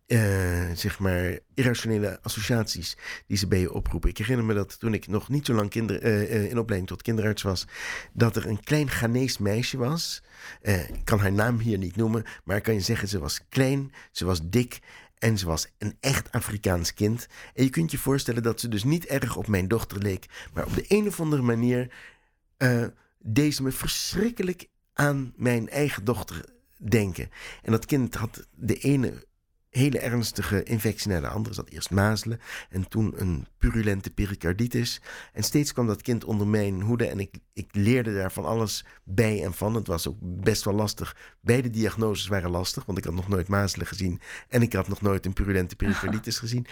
[0.06, 4.10] eh, zeg maar irrationele associaties die ze bij je oproepen.
[4.10, 6.88] Ik herinner me dat toen ik nog niet zo lang kinder, eh, eh, in opleiding
[6.88, 7.68] tot kinderarts was,
[8.14, 10.24] dat er een klein Ghanese meisje was.
[10.62, 13.92] Ik kan haar naam hier niet noemen, maar ik kan je zeggen, ze was klein,
[14.12, 14.80] ze was dik.
[15.16, 17.28] En ze was een echt Afrikaans kind.
[17.54, 20.26] En je kunt je voorstellen dat ze dus niet erg op mijn dochter leek.
[20.54, 21.94] Maar op de een of andere manier
[23.20, 26.46] deed ze me verschrikkelijk aan mijn eigen dochter
[26.78, 27.30] denken.
[27.62, 29.24] En dat kind had de ene
[29.76, 31.56] hele ernstige infectie naar de andere.
[31.56, 35.02] Ze had eerst mazelen en toen een purulente pericarditis.
[35.34, 38.86] En steeds kwam dat kind onder mijn hoede en ik, ik leerde daar van alles
[39.04, 39.76] bij en van.
[39.76, 41.18] Het was ook best wel lastig.
[41.42, 45.02] Beide diagnoses waren lastig, want ik had nog nooit mazelen gezien en ik had nog
[45.02, 46.66] nooit een purulente pericarditis gezien.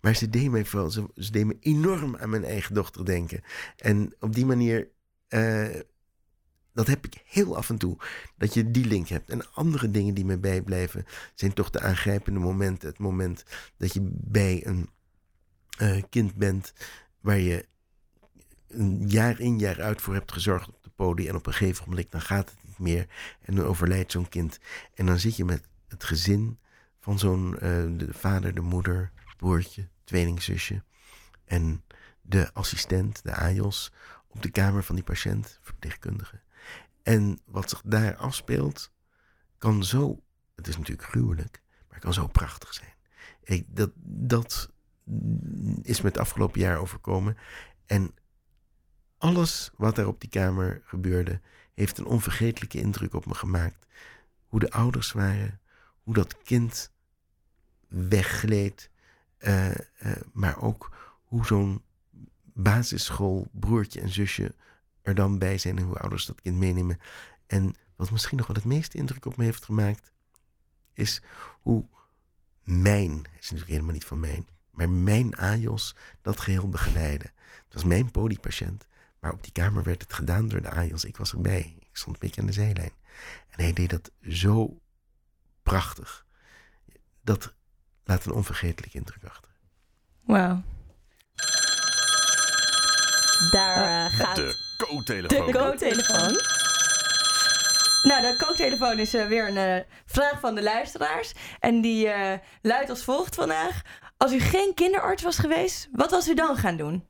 [0.00, 3.42] Maar ze deed mij vooral, ze, ze deed me enorm aan mijn eigen dochter denken.
[3.76, 4.88] En op die manier,
[5.28, 5.66] eh,
[6.78, 7.96] dat heb ik heel af en toe,
[8.36, 9.30] dat je die link hebt.
[9.30, 12.88] En andere dingen die me bijblijven, zijn toch de aangrijpende momenten.
[12.88, 13.44] Het moment
[13.76, 14.88] dat je bij een
[15.78, 16.72] eh, kind bent
[17.20, 17.66] waar je
[18.68, 21.28] een jaar in jaar uit voor hebt gezorgd op de poli.
[21.28, 23.06] En op een gegeven moment, dan gaat het niet meer.
[23.40, 24.58] En dan overlijdt zo'n kind.
[24.94, 26.58] En dan zit je met het gezin
[27.00, 27.60] van zo'n, eh,
[27.96, 30.82] de vader, de moeder, broertje, tweelingzusje.
[31.44, 31.84] En
[32.22, 33.92] de assistent, de AJOS,
[34.28, 36.40] op de kamer van die patiënt, verpleegkundige.
[37.08, 38.90] En wat zich daar afspeelt,
[39.58, 40.22] kan zo
[40.54, 42.94] het is natuurlijk gruwelijk, maar kan zo prachtig zijn.
[43.42, 44.70] Ik, dat, dat
[45.82, 47.36] is me het afgelopen jaar overkomen.
[47.86, 48.14] En
[49.18, 51.40] alles wat er op die kamer gebeurde,
[51.74, 53.86] heeft een onvergetelijke indruk op me gemaakt.
[54.46, 55.60] Hoe de ouders waren,
[56.02, 56.92] hoe dat kind
[57.88, 58.90] weggleed,
[59.38, 59.76] eh, eh,
[60.32, 61.82] maar ook hoe zo'n
[62.42, 64.54] basisschool broertje en zusje
[65.08, 66.98] er dan bij zijn en hoe ouders dat kind meenemen.
[67.46, 70.12] En wat misschien nog wel het meeste indruk op me heeft gemaakt,
[70.92, 71.22] is
[71.60, 71.84] hoe
[72.62, 77.30] mijn, het is natuurlijk helemaal niet van mijn, maar mijn AJOS dat geheel begeleidde.
[77.64, 78.86] Het was mijn polypatiënt,
[79.20, 81.04] maar op die kamer werd het gedaan door de AJOS.
[81.04, 81.76] Ik was erbij.
[81.78, 82.92] Ik stond een beetje aan de zijlijn.
[83.48, 84.80] En hij deed dat zo
[85.62, 86.26] prachtig.
[87.20, 87.54] Dat
[88.04, 89.50] laat een onvergetelijke indruk achter.
[90.20, 90.62] Wauw.
[93.50, 95.46] Daar eh, gaat De co-telefoon.
[95.46, 96.40] de co-telefoon.
[98.02, 101.32] Nou, de kooktelefoon is eh, weer een eh, vraag van de luisteraars.
[101.60, 103.80] En die eh, luidt als volgt vandaag.
[104.16, 107.06] Als u geen kinderarts was geweest, wat was u dan gaan doen?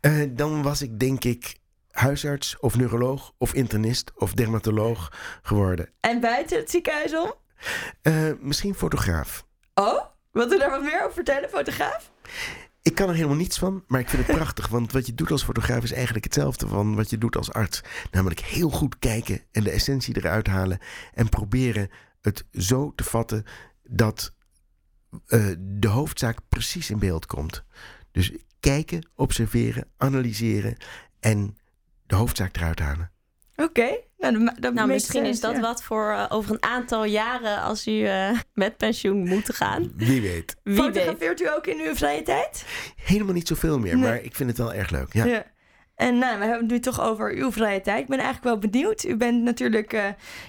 [0.00, 1.56] Eh, dan was ik denk ik
[1.90, 5.88] huisarts of neuroloog of internist of dermatoloog geworden.
[6.00, 7.34] En buiten het ziekenhuis om?
[8.02, 9.46] Eh, misschien fotograaf.
[9.74, 10.00] Oh,
[10.32, 12.10] wilt u daar wat meer over vertellen, fotograaf?
[12.82, 14.68] Ik kan er helemaal niets van, maar ik vind het prachtig.
[14.68, 17.80] Want wat je doet als fotograaf is eigenlijk hetzelfde van wat je doet als arts.
[18.10, 20.78] Namelijk heel goed kijken en de essentie eruit halen.
[21.14, 21.90] En proberen
[22.20, 23.44] het zo te vatten
[23.82, 24.34] dat
[25.26, 27.64] eh, de hoofdzaak precies in beeld komt.
[28.12, 30.76] Dus kijken, observeren, analyseren
[31.20, 31.58] en
[32.06, 33.12] de hoofdzaak eruit halen.
[33.56, 34.08] Oké.
[34.20, 35.60] Nou, Nou, misschien is sense, dat ja.
[35.60, 39.92] wat voor eh, over een aantal jaren als u eh, met pensioen moet gaan.
[39.96, 40.56] Wie weet.
[40.62, 40.84] Wie weet.
[40.84, 42.64] Fotografeert u ook in uw vrije tijd?
[43.04, 44.08] Helemaal niet zoveel meer, Nee.
[44.08, 45.12] maar ik vind het wel erg leuk.
[45.12, 45.24] Ja.
[45.24, 45.44] Ja.
[45.94, 48.00] En nou, we hebben het nu toch over uw vrije tijd.
[48.00, 49.04] Ik ben eigenlijk wel benieuwd.
[49.04, 50.04] U bent natuurlijk eh,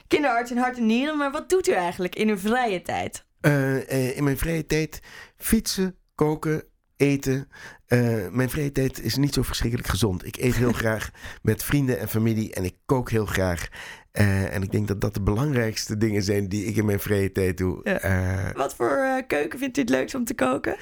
[0.07, 1.17] kinderarts in hart en nieren.
[1.17, 3.25] Maar wat doet u eigenlijk in uw vrije tijd?
[3.41, 4.99] Eh, eh, in mijn vrije tijd
[5.37, 6.63] fietsen, koken,
[6.97, 7.49] eten.
[7.91, 10.25] Eh, mijn vrije tijd is niet zo verschrikkelijk gezond.
[10.25, 11.09] Ik eet heel graag
[11.41, 13.67] met vrienden en familie en ik kook heel graag.
[14.11, 17.31] Eh, en ik denk dat dat de belangrijkste dingen zijn die ik in mijn vrije
[17.31, 17.79] tijd doe.
[17.83, 17.99] Ja.
[17.99, 20.75] Eh, Wat voor keuken vindt u het leukst om te koken?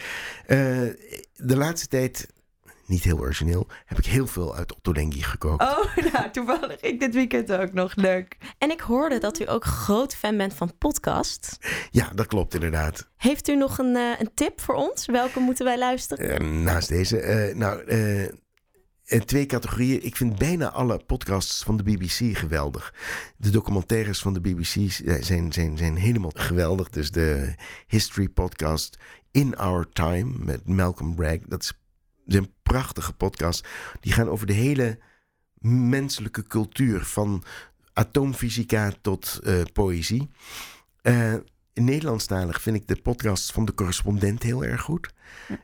[1.35, 2.27] de laatste tijd,
[2.89, 5.61] niet heel origineel, heb ik heel veel uit Otto Lengi gekookt.
[5.61, 7.95] Oh, nou, toevallig ik dit weekend ook nog.
[7.95, 8.37] Leuk.
[8.57, 11.57] En ik hoorde dat u ook groot fan bent van podcast.
[11.91, 13.09] Ja, dat klopt inderdaad.
[13.17, 15.05] Heeft u nog een, eh, een tip voor ons?
[15.05, 16.39] Welke moeten wij luisteren?
[16.39, 17.83] Eh, naast deze, eh, nou,
[19.25, 20.05] twee categorieën.
[20.05, 22.93] Ik vind bijna alle podcasts van de BBC geweldig.
[23.37, 26.89] De documentaires van de BBC zijn, zijn, zijn helemaal geweldig.
[26.89, 27.53] Dus de
[27.87, 28.97] History Podcast
[29.31, 31.39] In Our Time met Malcolm Bragg.
[31.47, 31.78] Dat is,
[32.37, 33.67] een prachtige podcast.
[33.99, 34.99] Die gaan over de hele
[35.61, 37.05] menselijke cultuur.
[37.05, 37.43] Van
[37.93, 40.29] atoomfysica tot eh, poëzie.
[41.01, 41.33] Eh,
[41.73, 45.13] in Nederlandstalig vind ik de podcast van de correspondent heel erg goed.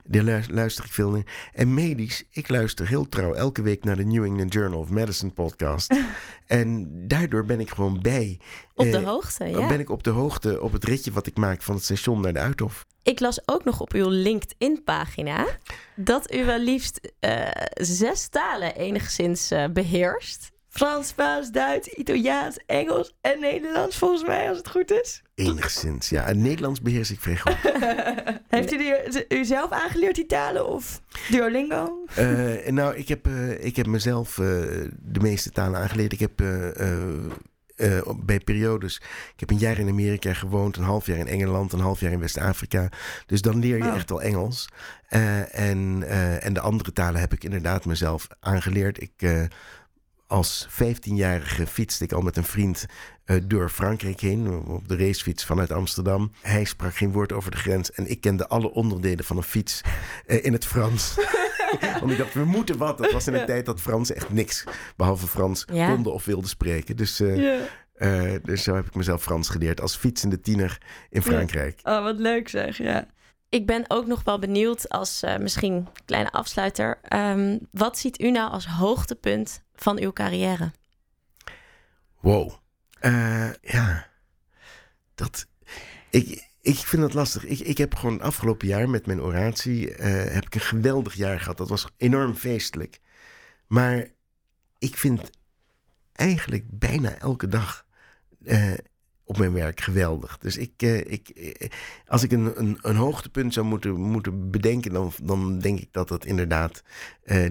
[0.03, 1.49] Daar lu- luister ik veel naar.
[1.53, 5.31] En medisch, ik luister heel trouw elke week naar de New England Journal of Medicine
[5.31, 5.95] podcast.
[6.47, 8.39] en daardoor ben ik gewoon bij.
[8.73, 9.67] Op de eh, hoogte, ja.
[9.67, 12.33] ben ik op de hoogte op het ritje wat ik maak van het station naar
[12.33, 12.85] de Uithof.
[13.05, 15.45] Ik las ook nog op uw LinkedIn-pagina
[15.95, 20.51] dat u wel liefst eh, zes talen enigszins eh, beheerst.
[20.69, 25.21] Frans, Spaans, Duits, Italiaans, Engels en Nederlands volgens mij, als het goed is.
[25.35, 26.23] Enigszins, ja.
[26.23, 27.57] Het Nederlands beheers ik vrij goed.
[28.49, 32.05] Heeft u die, u zelf aangeleerd die talen of Duolingo?
[32.15, 33.27] Eh, nou, ik heb,
[33.59, 36.13] ik heb mezelf de meeste talen aangeleerd.
[36.13, 36.41] Ik heb
[38.03, 38.95] op- bij periodes.
[39.33, 42.11] Ik heb een jaar in Amerika gewoond, een half jaar in Engeland, een half jaar
[42.11, 42.89] in West-Afrika.
[43.25, 43.95] Dus dan leer je Oh.
[43.95, 44.69] echt al Engels.
[45.07, 49.01] Eh, en, eh, en de andere talen heb ik inderdaad mezelf aangeleerd.
[49.01, 49.47] Ik.
[50.27, 52.85] als 15-jarige fietste ik al met een vriend
[53.43, 54.47] door Frankrijk heen.
[54.67, 56.31] Op de racefiets vanuit Amsterdam.
[56.41, 57.91] Hij sprak geen woord over de grens.
[57.91, 59.81] En ik kende alle onderdelen van een fiets
[60.25, 61.13] in het Frans.
[61.99, 62.97] Want ik dacht, we moeten wat.
[62.97, 64.63] Dat was in een tijd dat Frans echt niks,
[64.95, 65.93] behalve Frans, Ja.
[65.93, 66.95] konden of wilden spreken.
[66.95, 67.65] Dus, eh, Ja.
[67.93, 70.77] eh, dus zo heb ik mezelf Frans geleerd als fietsende tiener
[71.09, 71.79] in Frankrijk.
[71.83, 73.05] Oh, wat leuk zeg, ja.
[73.49, 76.99] Ik ben ook nog wel benieuwd als eh, misschien kleine afsluiter.
[77.03, 80.71] ehm, wat ziet u nou als hoogtepunt van uw carrière?
[82.19, 82.51] Wow.
[82.99, 84.07] Eh, ja,
[85.15, 85.45] dat.
[86.09, 87.45] Ik, ik vind dat lastig.
[87.45, 89.95] Ik, ik heb gewoon afgelopen jaar met mijn oratie.
[89.95, 91.57] eh, heb ik een geweldig jaar gehad.
[91.57, 92.99] Dat was enorm feestelijk.
[93.67, 94.07] Maar
[94.77, 95.29] ik vind
[96.11, 97.85] eigenlijk bijna elke dag
[98.43, 98.71] eh,
[99.23, 100.37] op mijn werk geweldig.
[100.37, 101.31] Dus ik, eh, ik,
[102.07, 106.07] als ik een, een, een hoogtepunt zou moeten, moeten bedenken, dan, dan denk ik dat
[106.07, 106.83] dat inderdaad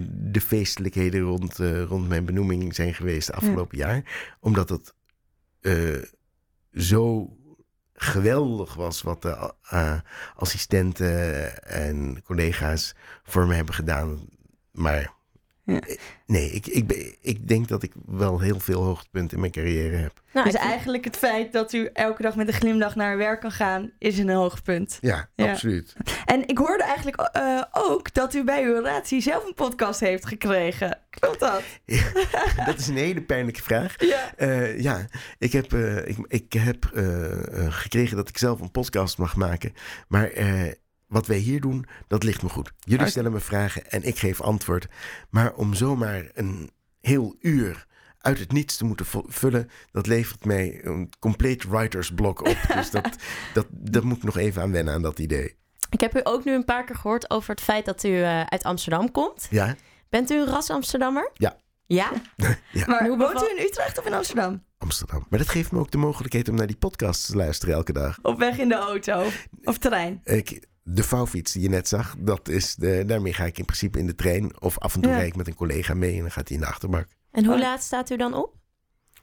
[0.08, 1.56] de feestelijkheden rond,
[1.88, 4.36] rond mijn benoeming zijn geweest de afgelopen jaar.
[4.40, 4.94] Omdat het
[5.60, 6.02] eh,
[6.72, 7.36] zo
[7.94, 9.94] geweldig was wat de eh,
[10.36, 14.28] assistenten en collega's voor me hebben gedaan.
[14.70, 15.12] Maar
[15.64, 15.80] Ja.
[15.80, 15.96] eh,
[16.26, 20.22] nee, ik, ik, ik denk dat ik wel heel veel hoogtepunten in mijn carrière heb.
[20.32, 23.50] Nou, dus eigenlijk het feit dat u elke dag met een glimlach naar werk kan
[23.52, 24.98] gaan, is een hoogtepunt.
[25.00, 25.50] Ja, Ja.
[25.50, 25.96] absoluut.
[26.24, 30.26] En ik hoorde eigenlijk eh, ook dat u bij uw relatie zelf een podcast heeft
[30.26, 30.98] gekregen.
[31.10, 31.62] Klopt dat?
[32.66, 33.94] Dat is een hele pijnlijke vraag.
[33.98, 34.34] Ja.
[34.36, 35.06] Eh, ja,
[35.38, 36.84] ik heb, eh, ik, ik heb
[37.68, 39.72] gekregen dat ik zelf een podcast mag maken.
[40.08, 40.72] Maar eh,
[41.06, 42.72] wat wij hier doen, dat ligt me goed.
[42.78, 44.86] Jullie stellen me vragen en ik geef antwoord.
[45.30, 47.86] Maar om zomaar een heel uur
[48.18, 52.56] uit het niets te moeten vullen, dat levert mij een compleet writersblok op.
[52.74, 53.16] dus dat,
[53.54, 55.56] dat, dat moet ik nog even aan wennen aan dat idee.
[55.90, 58.40] ik heb u ook nu een paar keer gehoord over het feit dat u eh,
[58.42, 59.46] uit Amsterdam komt.
[59.50, 59.76] Ja,
[60.14, 61.30] Bent u een ras Amsterdammer?
[61.34, 61.56] Ja.
[61.86, 62.12] Ja?
[62.86, 64.64] Maar Hoe woont u in Utrecht of in Amsterdam?
[64.78, 65.26] Amsterdam.
[65.28, 68.18] Maar dat geeft me ook de mogelijkheid om naar die podcast te luisteren elke dag.
[68.22, 69.26] Op weg in de auto
[69.62, 70.20] of trein?
[70.24, 73.98] Ik, de vouwfiets die je net zag, dat is de, daarmee ga ik in principe
[73.98, 74.60] in de trein.
[74.60, 75.16] Of af en toe Ja.
[75.16, 77.06] rijd ik met een collega mee en dan gaat hij in de achterbak.
[77.30, 77.60] En hoe Oh.
[77.60, 78.54] laat staat u dan op?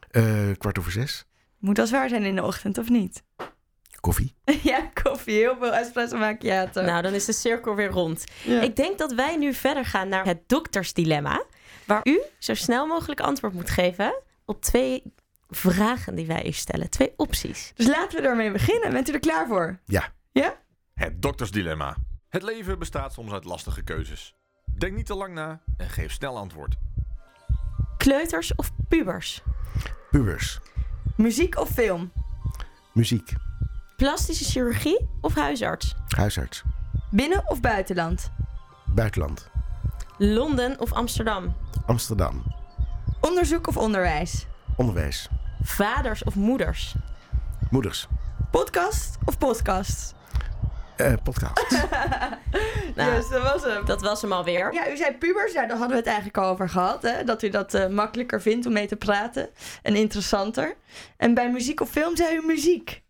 [0.09, 1.25] Eh, kwart over zes.
[1.59, 3.23] Moet wel zwaar zijn in de ochtend, of niet?
[3.99, 4.35] Koffie.
[4.63, 5.33] ja, koffie.
[5.35, 6.81] Heel veel espresso macchiato.
[6.81, 8.23] Nou, dan is de cirkel weer rond.
[8.43, 8.61] Ja.
[8.61, 11.43] Ik denk dat wij nu verder gaan naar het doktersdilemma.
[11.85, 14.13] Waar u zo snel mogelijk antwoord moet geven
[14.45, 15.03] op twee
[15.49, 16.89] vragen die wij u stellen.
[16.89, 17.71] Twee opties.
[17.75, 18.91] Dus laten we ermee beginnen.
[18.91, 19.79] Bent u er klaar voor?
[19.85, 20.13] Ja.
[20.31, 20.59] Ja?
[20.93, 21.95] Het doktersdilemma.
[22.29, 24.35] Het leven bestaat soms uit lastige keuzes.
[24.77, 26.75] Denk niet te lang na en geef snel antwoord.
[27.97, 29.41] Kleuters of pubers?
[30.11, 30.59] Pubers.
[31.15, 32.11] Muziek of film?
[32.91, 33.33] Muziek.
[33.97, 35.95] Plastische chirurgie of huisarts?
[36.07, 36.63] Huisarts.
[37.11, 38.31] Binnen of buitenland?
[38.85, 39.49] Buitenland.
[40.17, 41.55] Londen of Amsterdam?
[41.85, 42.43] Amsterdam.
[43.21, 44.47] Onderzoek of onderwijs?
[44.75, 45.29] Onderwijs.
[45.61, 46.95] Vaders of moeders?
[47.69, 48.07] Moeders.
[48.51, 50.13] Podcast of podcast?
[51.01, 51.67] Eh, podcast.
[52.95, 53.85] Nou, Yes, dat was hem.
[53.85, 54.73] Dat was hem alweer.
[54.73, 57.01] Ja, u zei pubers, ja, daar hadden we het eigenlijk al over gehad.
[57.01, 57.23] Hè?
[57.23, 59.49] Dat u dat eh, makkelijker vindt om mee te praten
[59.81, 60.75] en interessanter.
[61.17, 63.03] En bij muziek of film zei u muziek.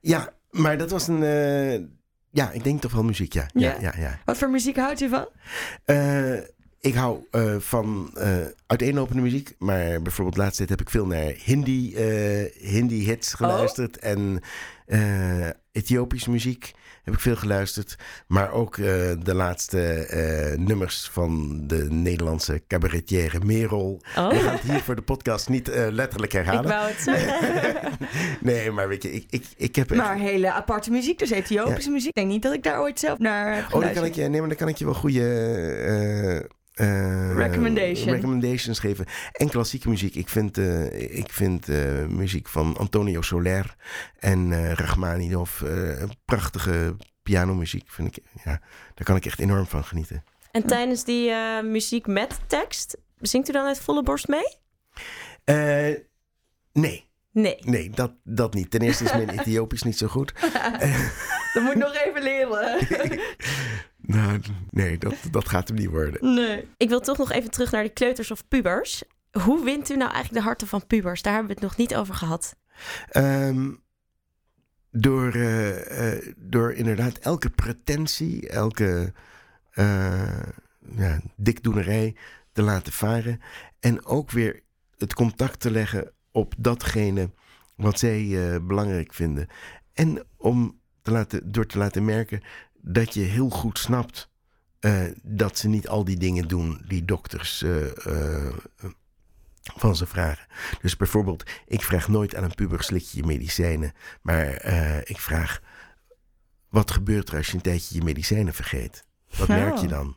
[0.00, 1.22] ja, maar dat was een...
[1.22, 1.74] eh,
[2.30, 3.46] ja, ik denk toch wel muziek, ja.
[3.54, 3.76] Ja, Ja?
[3.80, 4.18] ja, ja.
[4.24, 5.28] Wat voor muziek houdt u van?
[5.84, 6.34] Eh,
[6.80, 9.54] ik hou eh, van eh, uiteenlopende muziek.
[9.58, 13.98] Maar bijvoorbeeld laatst tijd heb ik veel naar Hindi, eh, Hindi hits geluisterd.
[13.98, 14.40] En
[14.86, 17.96] eh, Ethiopische muziek heb ik veel geluisterd.
[18.26, 18.84] Maar ook eh,
[19.22, 24.00] de laatste eh, nummers van de Nederlandse cabaretière Merel.
[24.02, 26.70] We gaan Oh, het hier voor de podcast niet eh, letterlijk ik herhalen.
[26.70, 27.92] wou het zeggen.
[28.40, 30.00] nee, maar weet je, ik, ik, ik heb echt...
[30.00, 32.08] Maar hele aparte muziek, dus Ethiopische muziek.
[32.08, 34.22] Ik denk niet dat ik daar ooit zelf naar heb Oh, dan kan ik je,
[34.28, 38.14] nee, maar dan kan ik je wel goede Recommendation.
[38.14, 39.06] recommendations geven.
[39.32, 40.14] En klassieke muziek.
[40.14, 43.76] Ik vind, eh, ik vind eh, muziek van Antonio Soler
[44.18, 45.64] en Rachmaninoff
[46.24, 47.90] prachtige pianomuziek.
[47.90, 48.60] Vind ik, ja,
[48.94, 50.24] daar kan ik echt enorm van genieten.
[50.50, 54.56] En tijdens die muziek met tekst, zingt u dan uit volle borst mee?
[56.72, 57.56] Nee, Nee.
[57.60, 58.70] nee dat, dat niet.
[58.70, 60.32] Ten eerste is mijn Ethiopisch niet zo goed.
[61.52, 62.78] Dat moet ik nog even leren.
[64.06, 64.40] Nou,
[64.70, 66.34] nee, dat, dat gaat hem niet worden.
[66.34, 66.68] Nee.
[66.76, 69.02] Ik wil toch nog even terug naar de kleuters of pubers.
[69.30, 71.22] Hoe wint u nou eigenlijk de harten van pubers?
[71.22, 72.56] Daar hebben we het nog niet over gehad.
[73.08, 73.70] Ehm,
[74.90, 79.12] door, eh, eh, door inderdaad elke pretentie, elke
[79.70, 80.42] eh,
[80.96, 82.16] ja, dikdoenerij
[82.52, 83.40] te laten varen.
[83.80, 84.62] En ook weer
[84.98, 87.30] het contact te leggen op datgene
[87.76, 89.46] wat zij belangrijk vinden.
[89.92, 92.42] En om te laten, door te laten merken
[92.80, 94.30] dat je heel goed snapt
[94.82, 98.54] eh, dat ze niet al die dingen doen die dokters eh, eh,
[99.62, 100.46] van ze vragen.
[100.80, 103.92] Dus bijvoorbeeld, ik vraag nooit aan een puber slik je medicijnen.
[104.22, 104.66] Maar
[105.04, 105.60] ik vraag,
[106.68, 109.04] wat gebeurt er als je een tijdje je medicijnen vergeet?
[109.36, 109.56] Wat Oh.
[109.56, 110.16] merk je dan?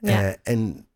[0.00, 0.36] Ja.
[0.42, 0.88] En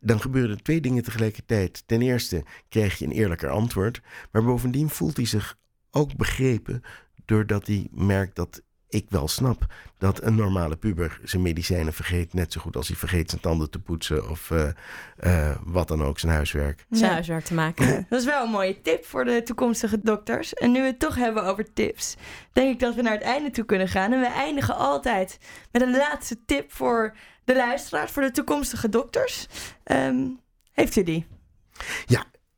[0.00, 1.82] dan gebeuren er twee dingen tegelijkertijd.
[1.86, 4.00] Ten eerste krijg je een eerlijker antwoord.
[4.32, 5.58] Maar bovendien voelt hij zich
[5.90, 6.82] ook begrepen...
[7.24, 8.62] doordat hij merkt dat
[8.94, 9.66] ik wel snap...
[9.98, 12.34] dat een normale puber zijn medicijnen vergeet...
[12.34, 14.30] net zo goed als hij vergeet zijn tanden te poetsen...
[14.30, 14.68] of eh,
[15.16, 16.86] eh, wat dan ook, zijn huiswerk.
[16.90, 17.12] Zijn Ja.
[17.12, 18.06] huiswerk te maken.
[18.08, 20.54] Dat is wel een mooie tip voor de toekomstige dokters.
[20.54, 22.14] En nu we het toch hebben over tips,
[22.52, 24.12] denk ik dat we naar het einde toe kunnen gaan.
[24.12, 25.38] En we eindigen altijd
[25.72, 29.46] met een laatste tip voor de luisteraars, voor de toekomstige dokters.
[29.84, 30.26] Ehm,
[30.72, 31.26] heeft u die?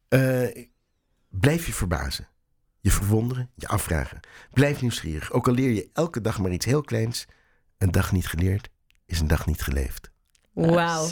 [0.08, 0.66] Eh,
[1.28, 2.28] blijf je verbazen.
[2.86, 4.20] Je verwonderen, je afvragen.
[4.52, 5.32] Blijf nieuwsgierig.
[5.32, 7.26] Ook al leer je elke dag maar iets heel kleins.
[7.78, 8.68] Een dag niet geleerd
[9.06, 10.10] is een dag niet geleefd.
[10.52, 11.08] Wauw.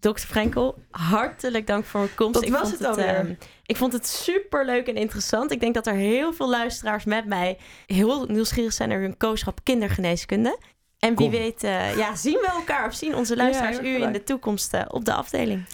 [0.00, 0.18] Dr.
[0.18, 2.34] Frenkel, hartelijk dank voor uw komst.
[2.34, 3.14] Dat ik was vond het alweer.
[3.14, 3.34] ehm,
[3.66, 5.50] ik vond het super leuk en interessant.
[5.50, 9.60] Ik denk dat er heel veel luisteraars met mij heel nieuwsgierig zijn naar hun kooschap
[9.62, 10.58] kindergeneeskunde.
[10.98, 11.30] En wie Kom.
[11.30, 14.82] weet, eh, ja, zien we elkaar of zien onze luisteraars u in de toekomst eh,
[14.88, 15.64] op de afdeling.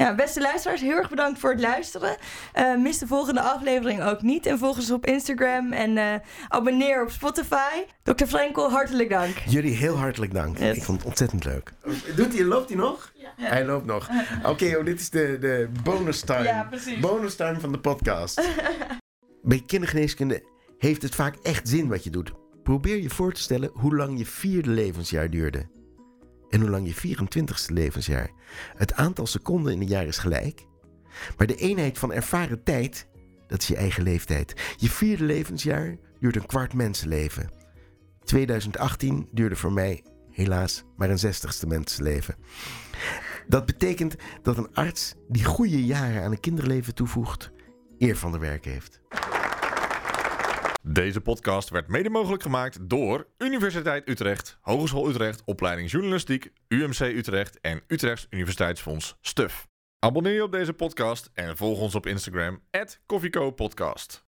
[0.00, 2.16] Ja, beste luisteraars, heel erg bedankt voor het luisteren.
[2.52, 4.46] Eh, mis de volgende aflevering ook niet.
[4.46, 6.14] En volg ons op Instagram en eh,
[6.48, 7.84] abonneer op Spotify.
[8.02, 8.24] Dr.
[8.24, 9.36] Frenkel, hartelijk dank.
[9.46, 10.58] Jullie heel hartelijk dank.
[10.58, 10.76] Yes.
[10.76, 11.72] Ik vond het ontzettend leuk.
[12.16, 13.12] Doet hij, loopt hij nog?
[13.14, 13.32] Ja.
[13.36, 14.08] Hij loopt nog.
[14.42, 16.44] Oké, oh, dit is de, de bonus time.
[16.44, 17.00] Ja, precies.
[17.00, 18.48] Bonus time van de podcast.
[19.42, 20.44] Bij kindergeneeskunde
[20.78, 22.32] heeft het vaak echt zin wat je doet.
[22.62, 25.79] Probeer je voor te stellen hoe lang je vierde levensjaar duurde.
[26.50, 28.30] En hoe lang je 24ste levensjaar.
[28.76, 30.66] Het aantal seconden in een jaar is gelijk.
[31.36, 33.08] Maar de eenheid van ervaren tijd,
[33.46, 34.74] dat is je eigen leeftijd.
[34.76, 37.50] Je vierde levensjaar duurt een kwart mensenleven.
[38.24, 42.34] 2018 duurde voor mij helaas maar een zestigste mensenleven.
[43.46, 47.50] Dat betekent dat een arts die goede jaren aan een kinderleven toevoegt,
[47.98, 49.00] eer van de werk heeft.
[50.82, 57.60] Deze podcast werd mede mogelijk gemaakt door Universiteit Utrecht, Hogeschool Utrecht, Opleiding Journalistiek, UMC Utrecht
[57.60, 59.66] en Utrechts Universiteitsfonds STUF.
[59.98, 62.60] Abonneer je op deze podcast en volg ons op Instagram,
[63.06, 64.24] @koffiekopodcast.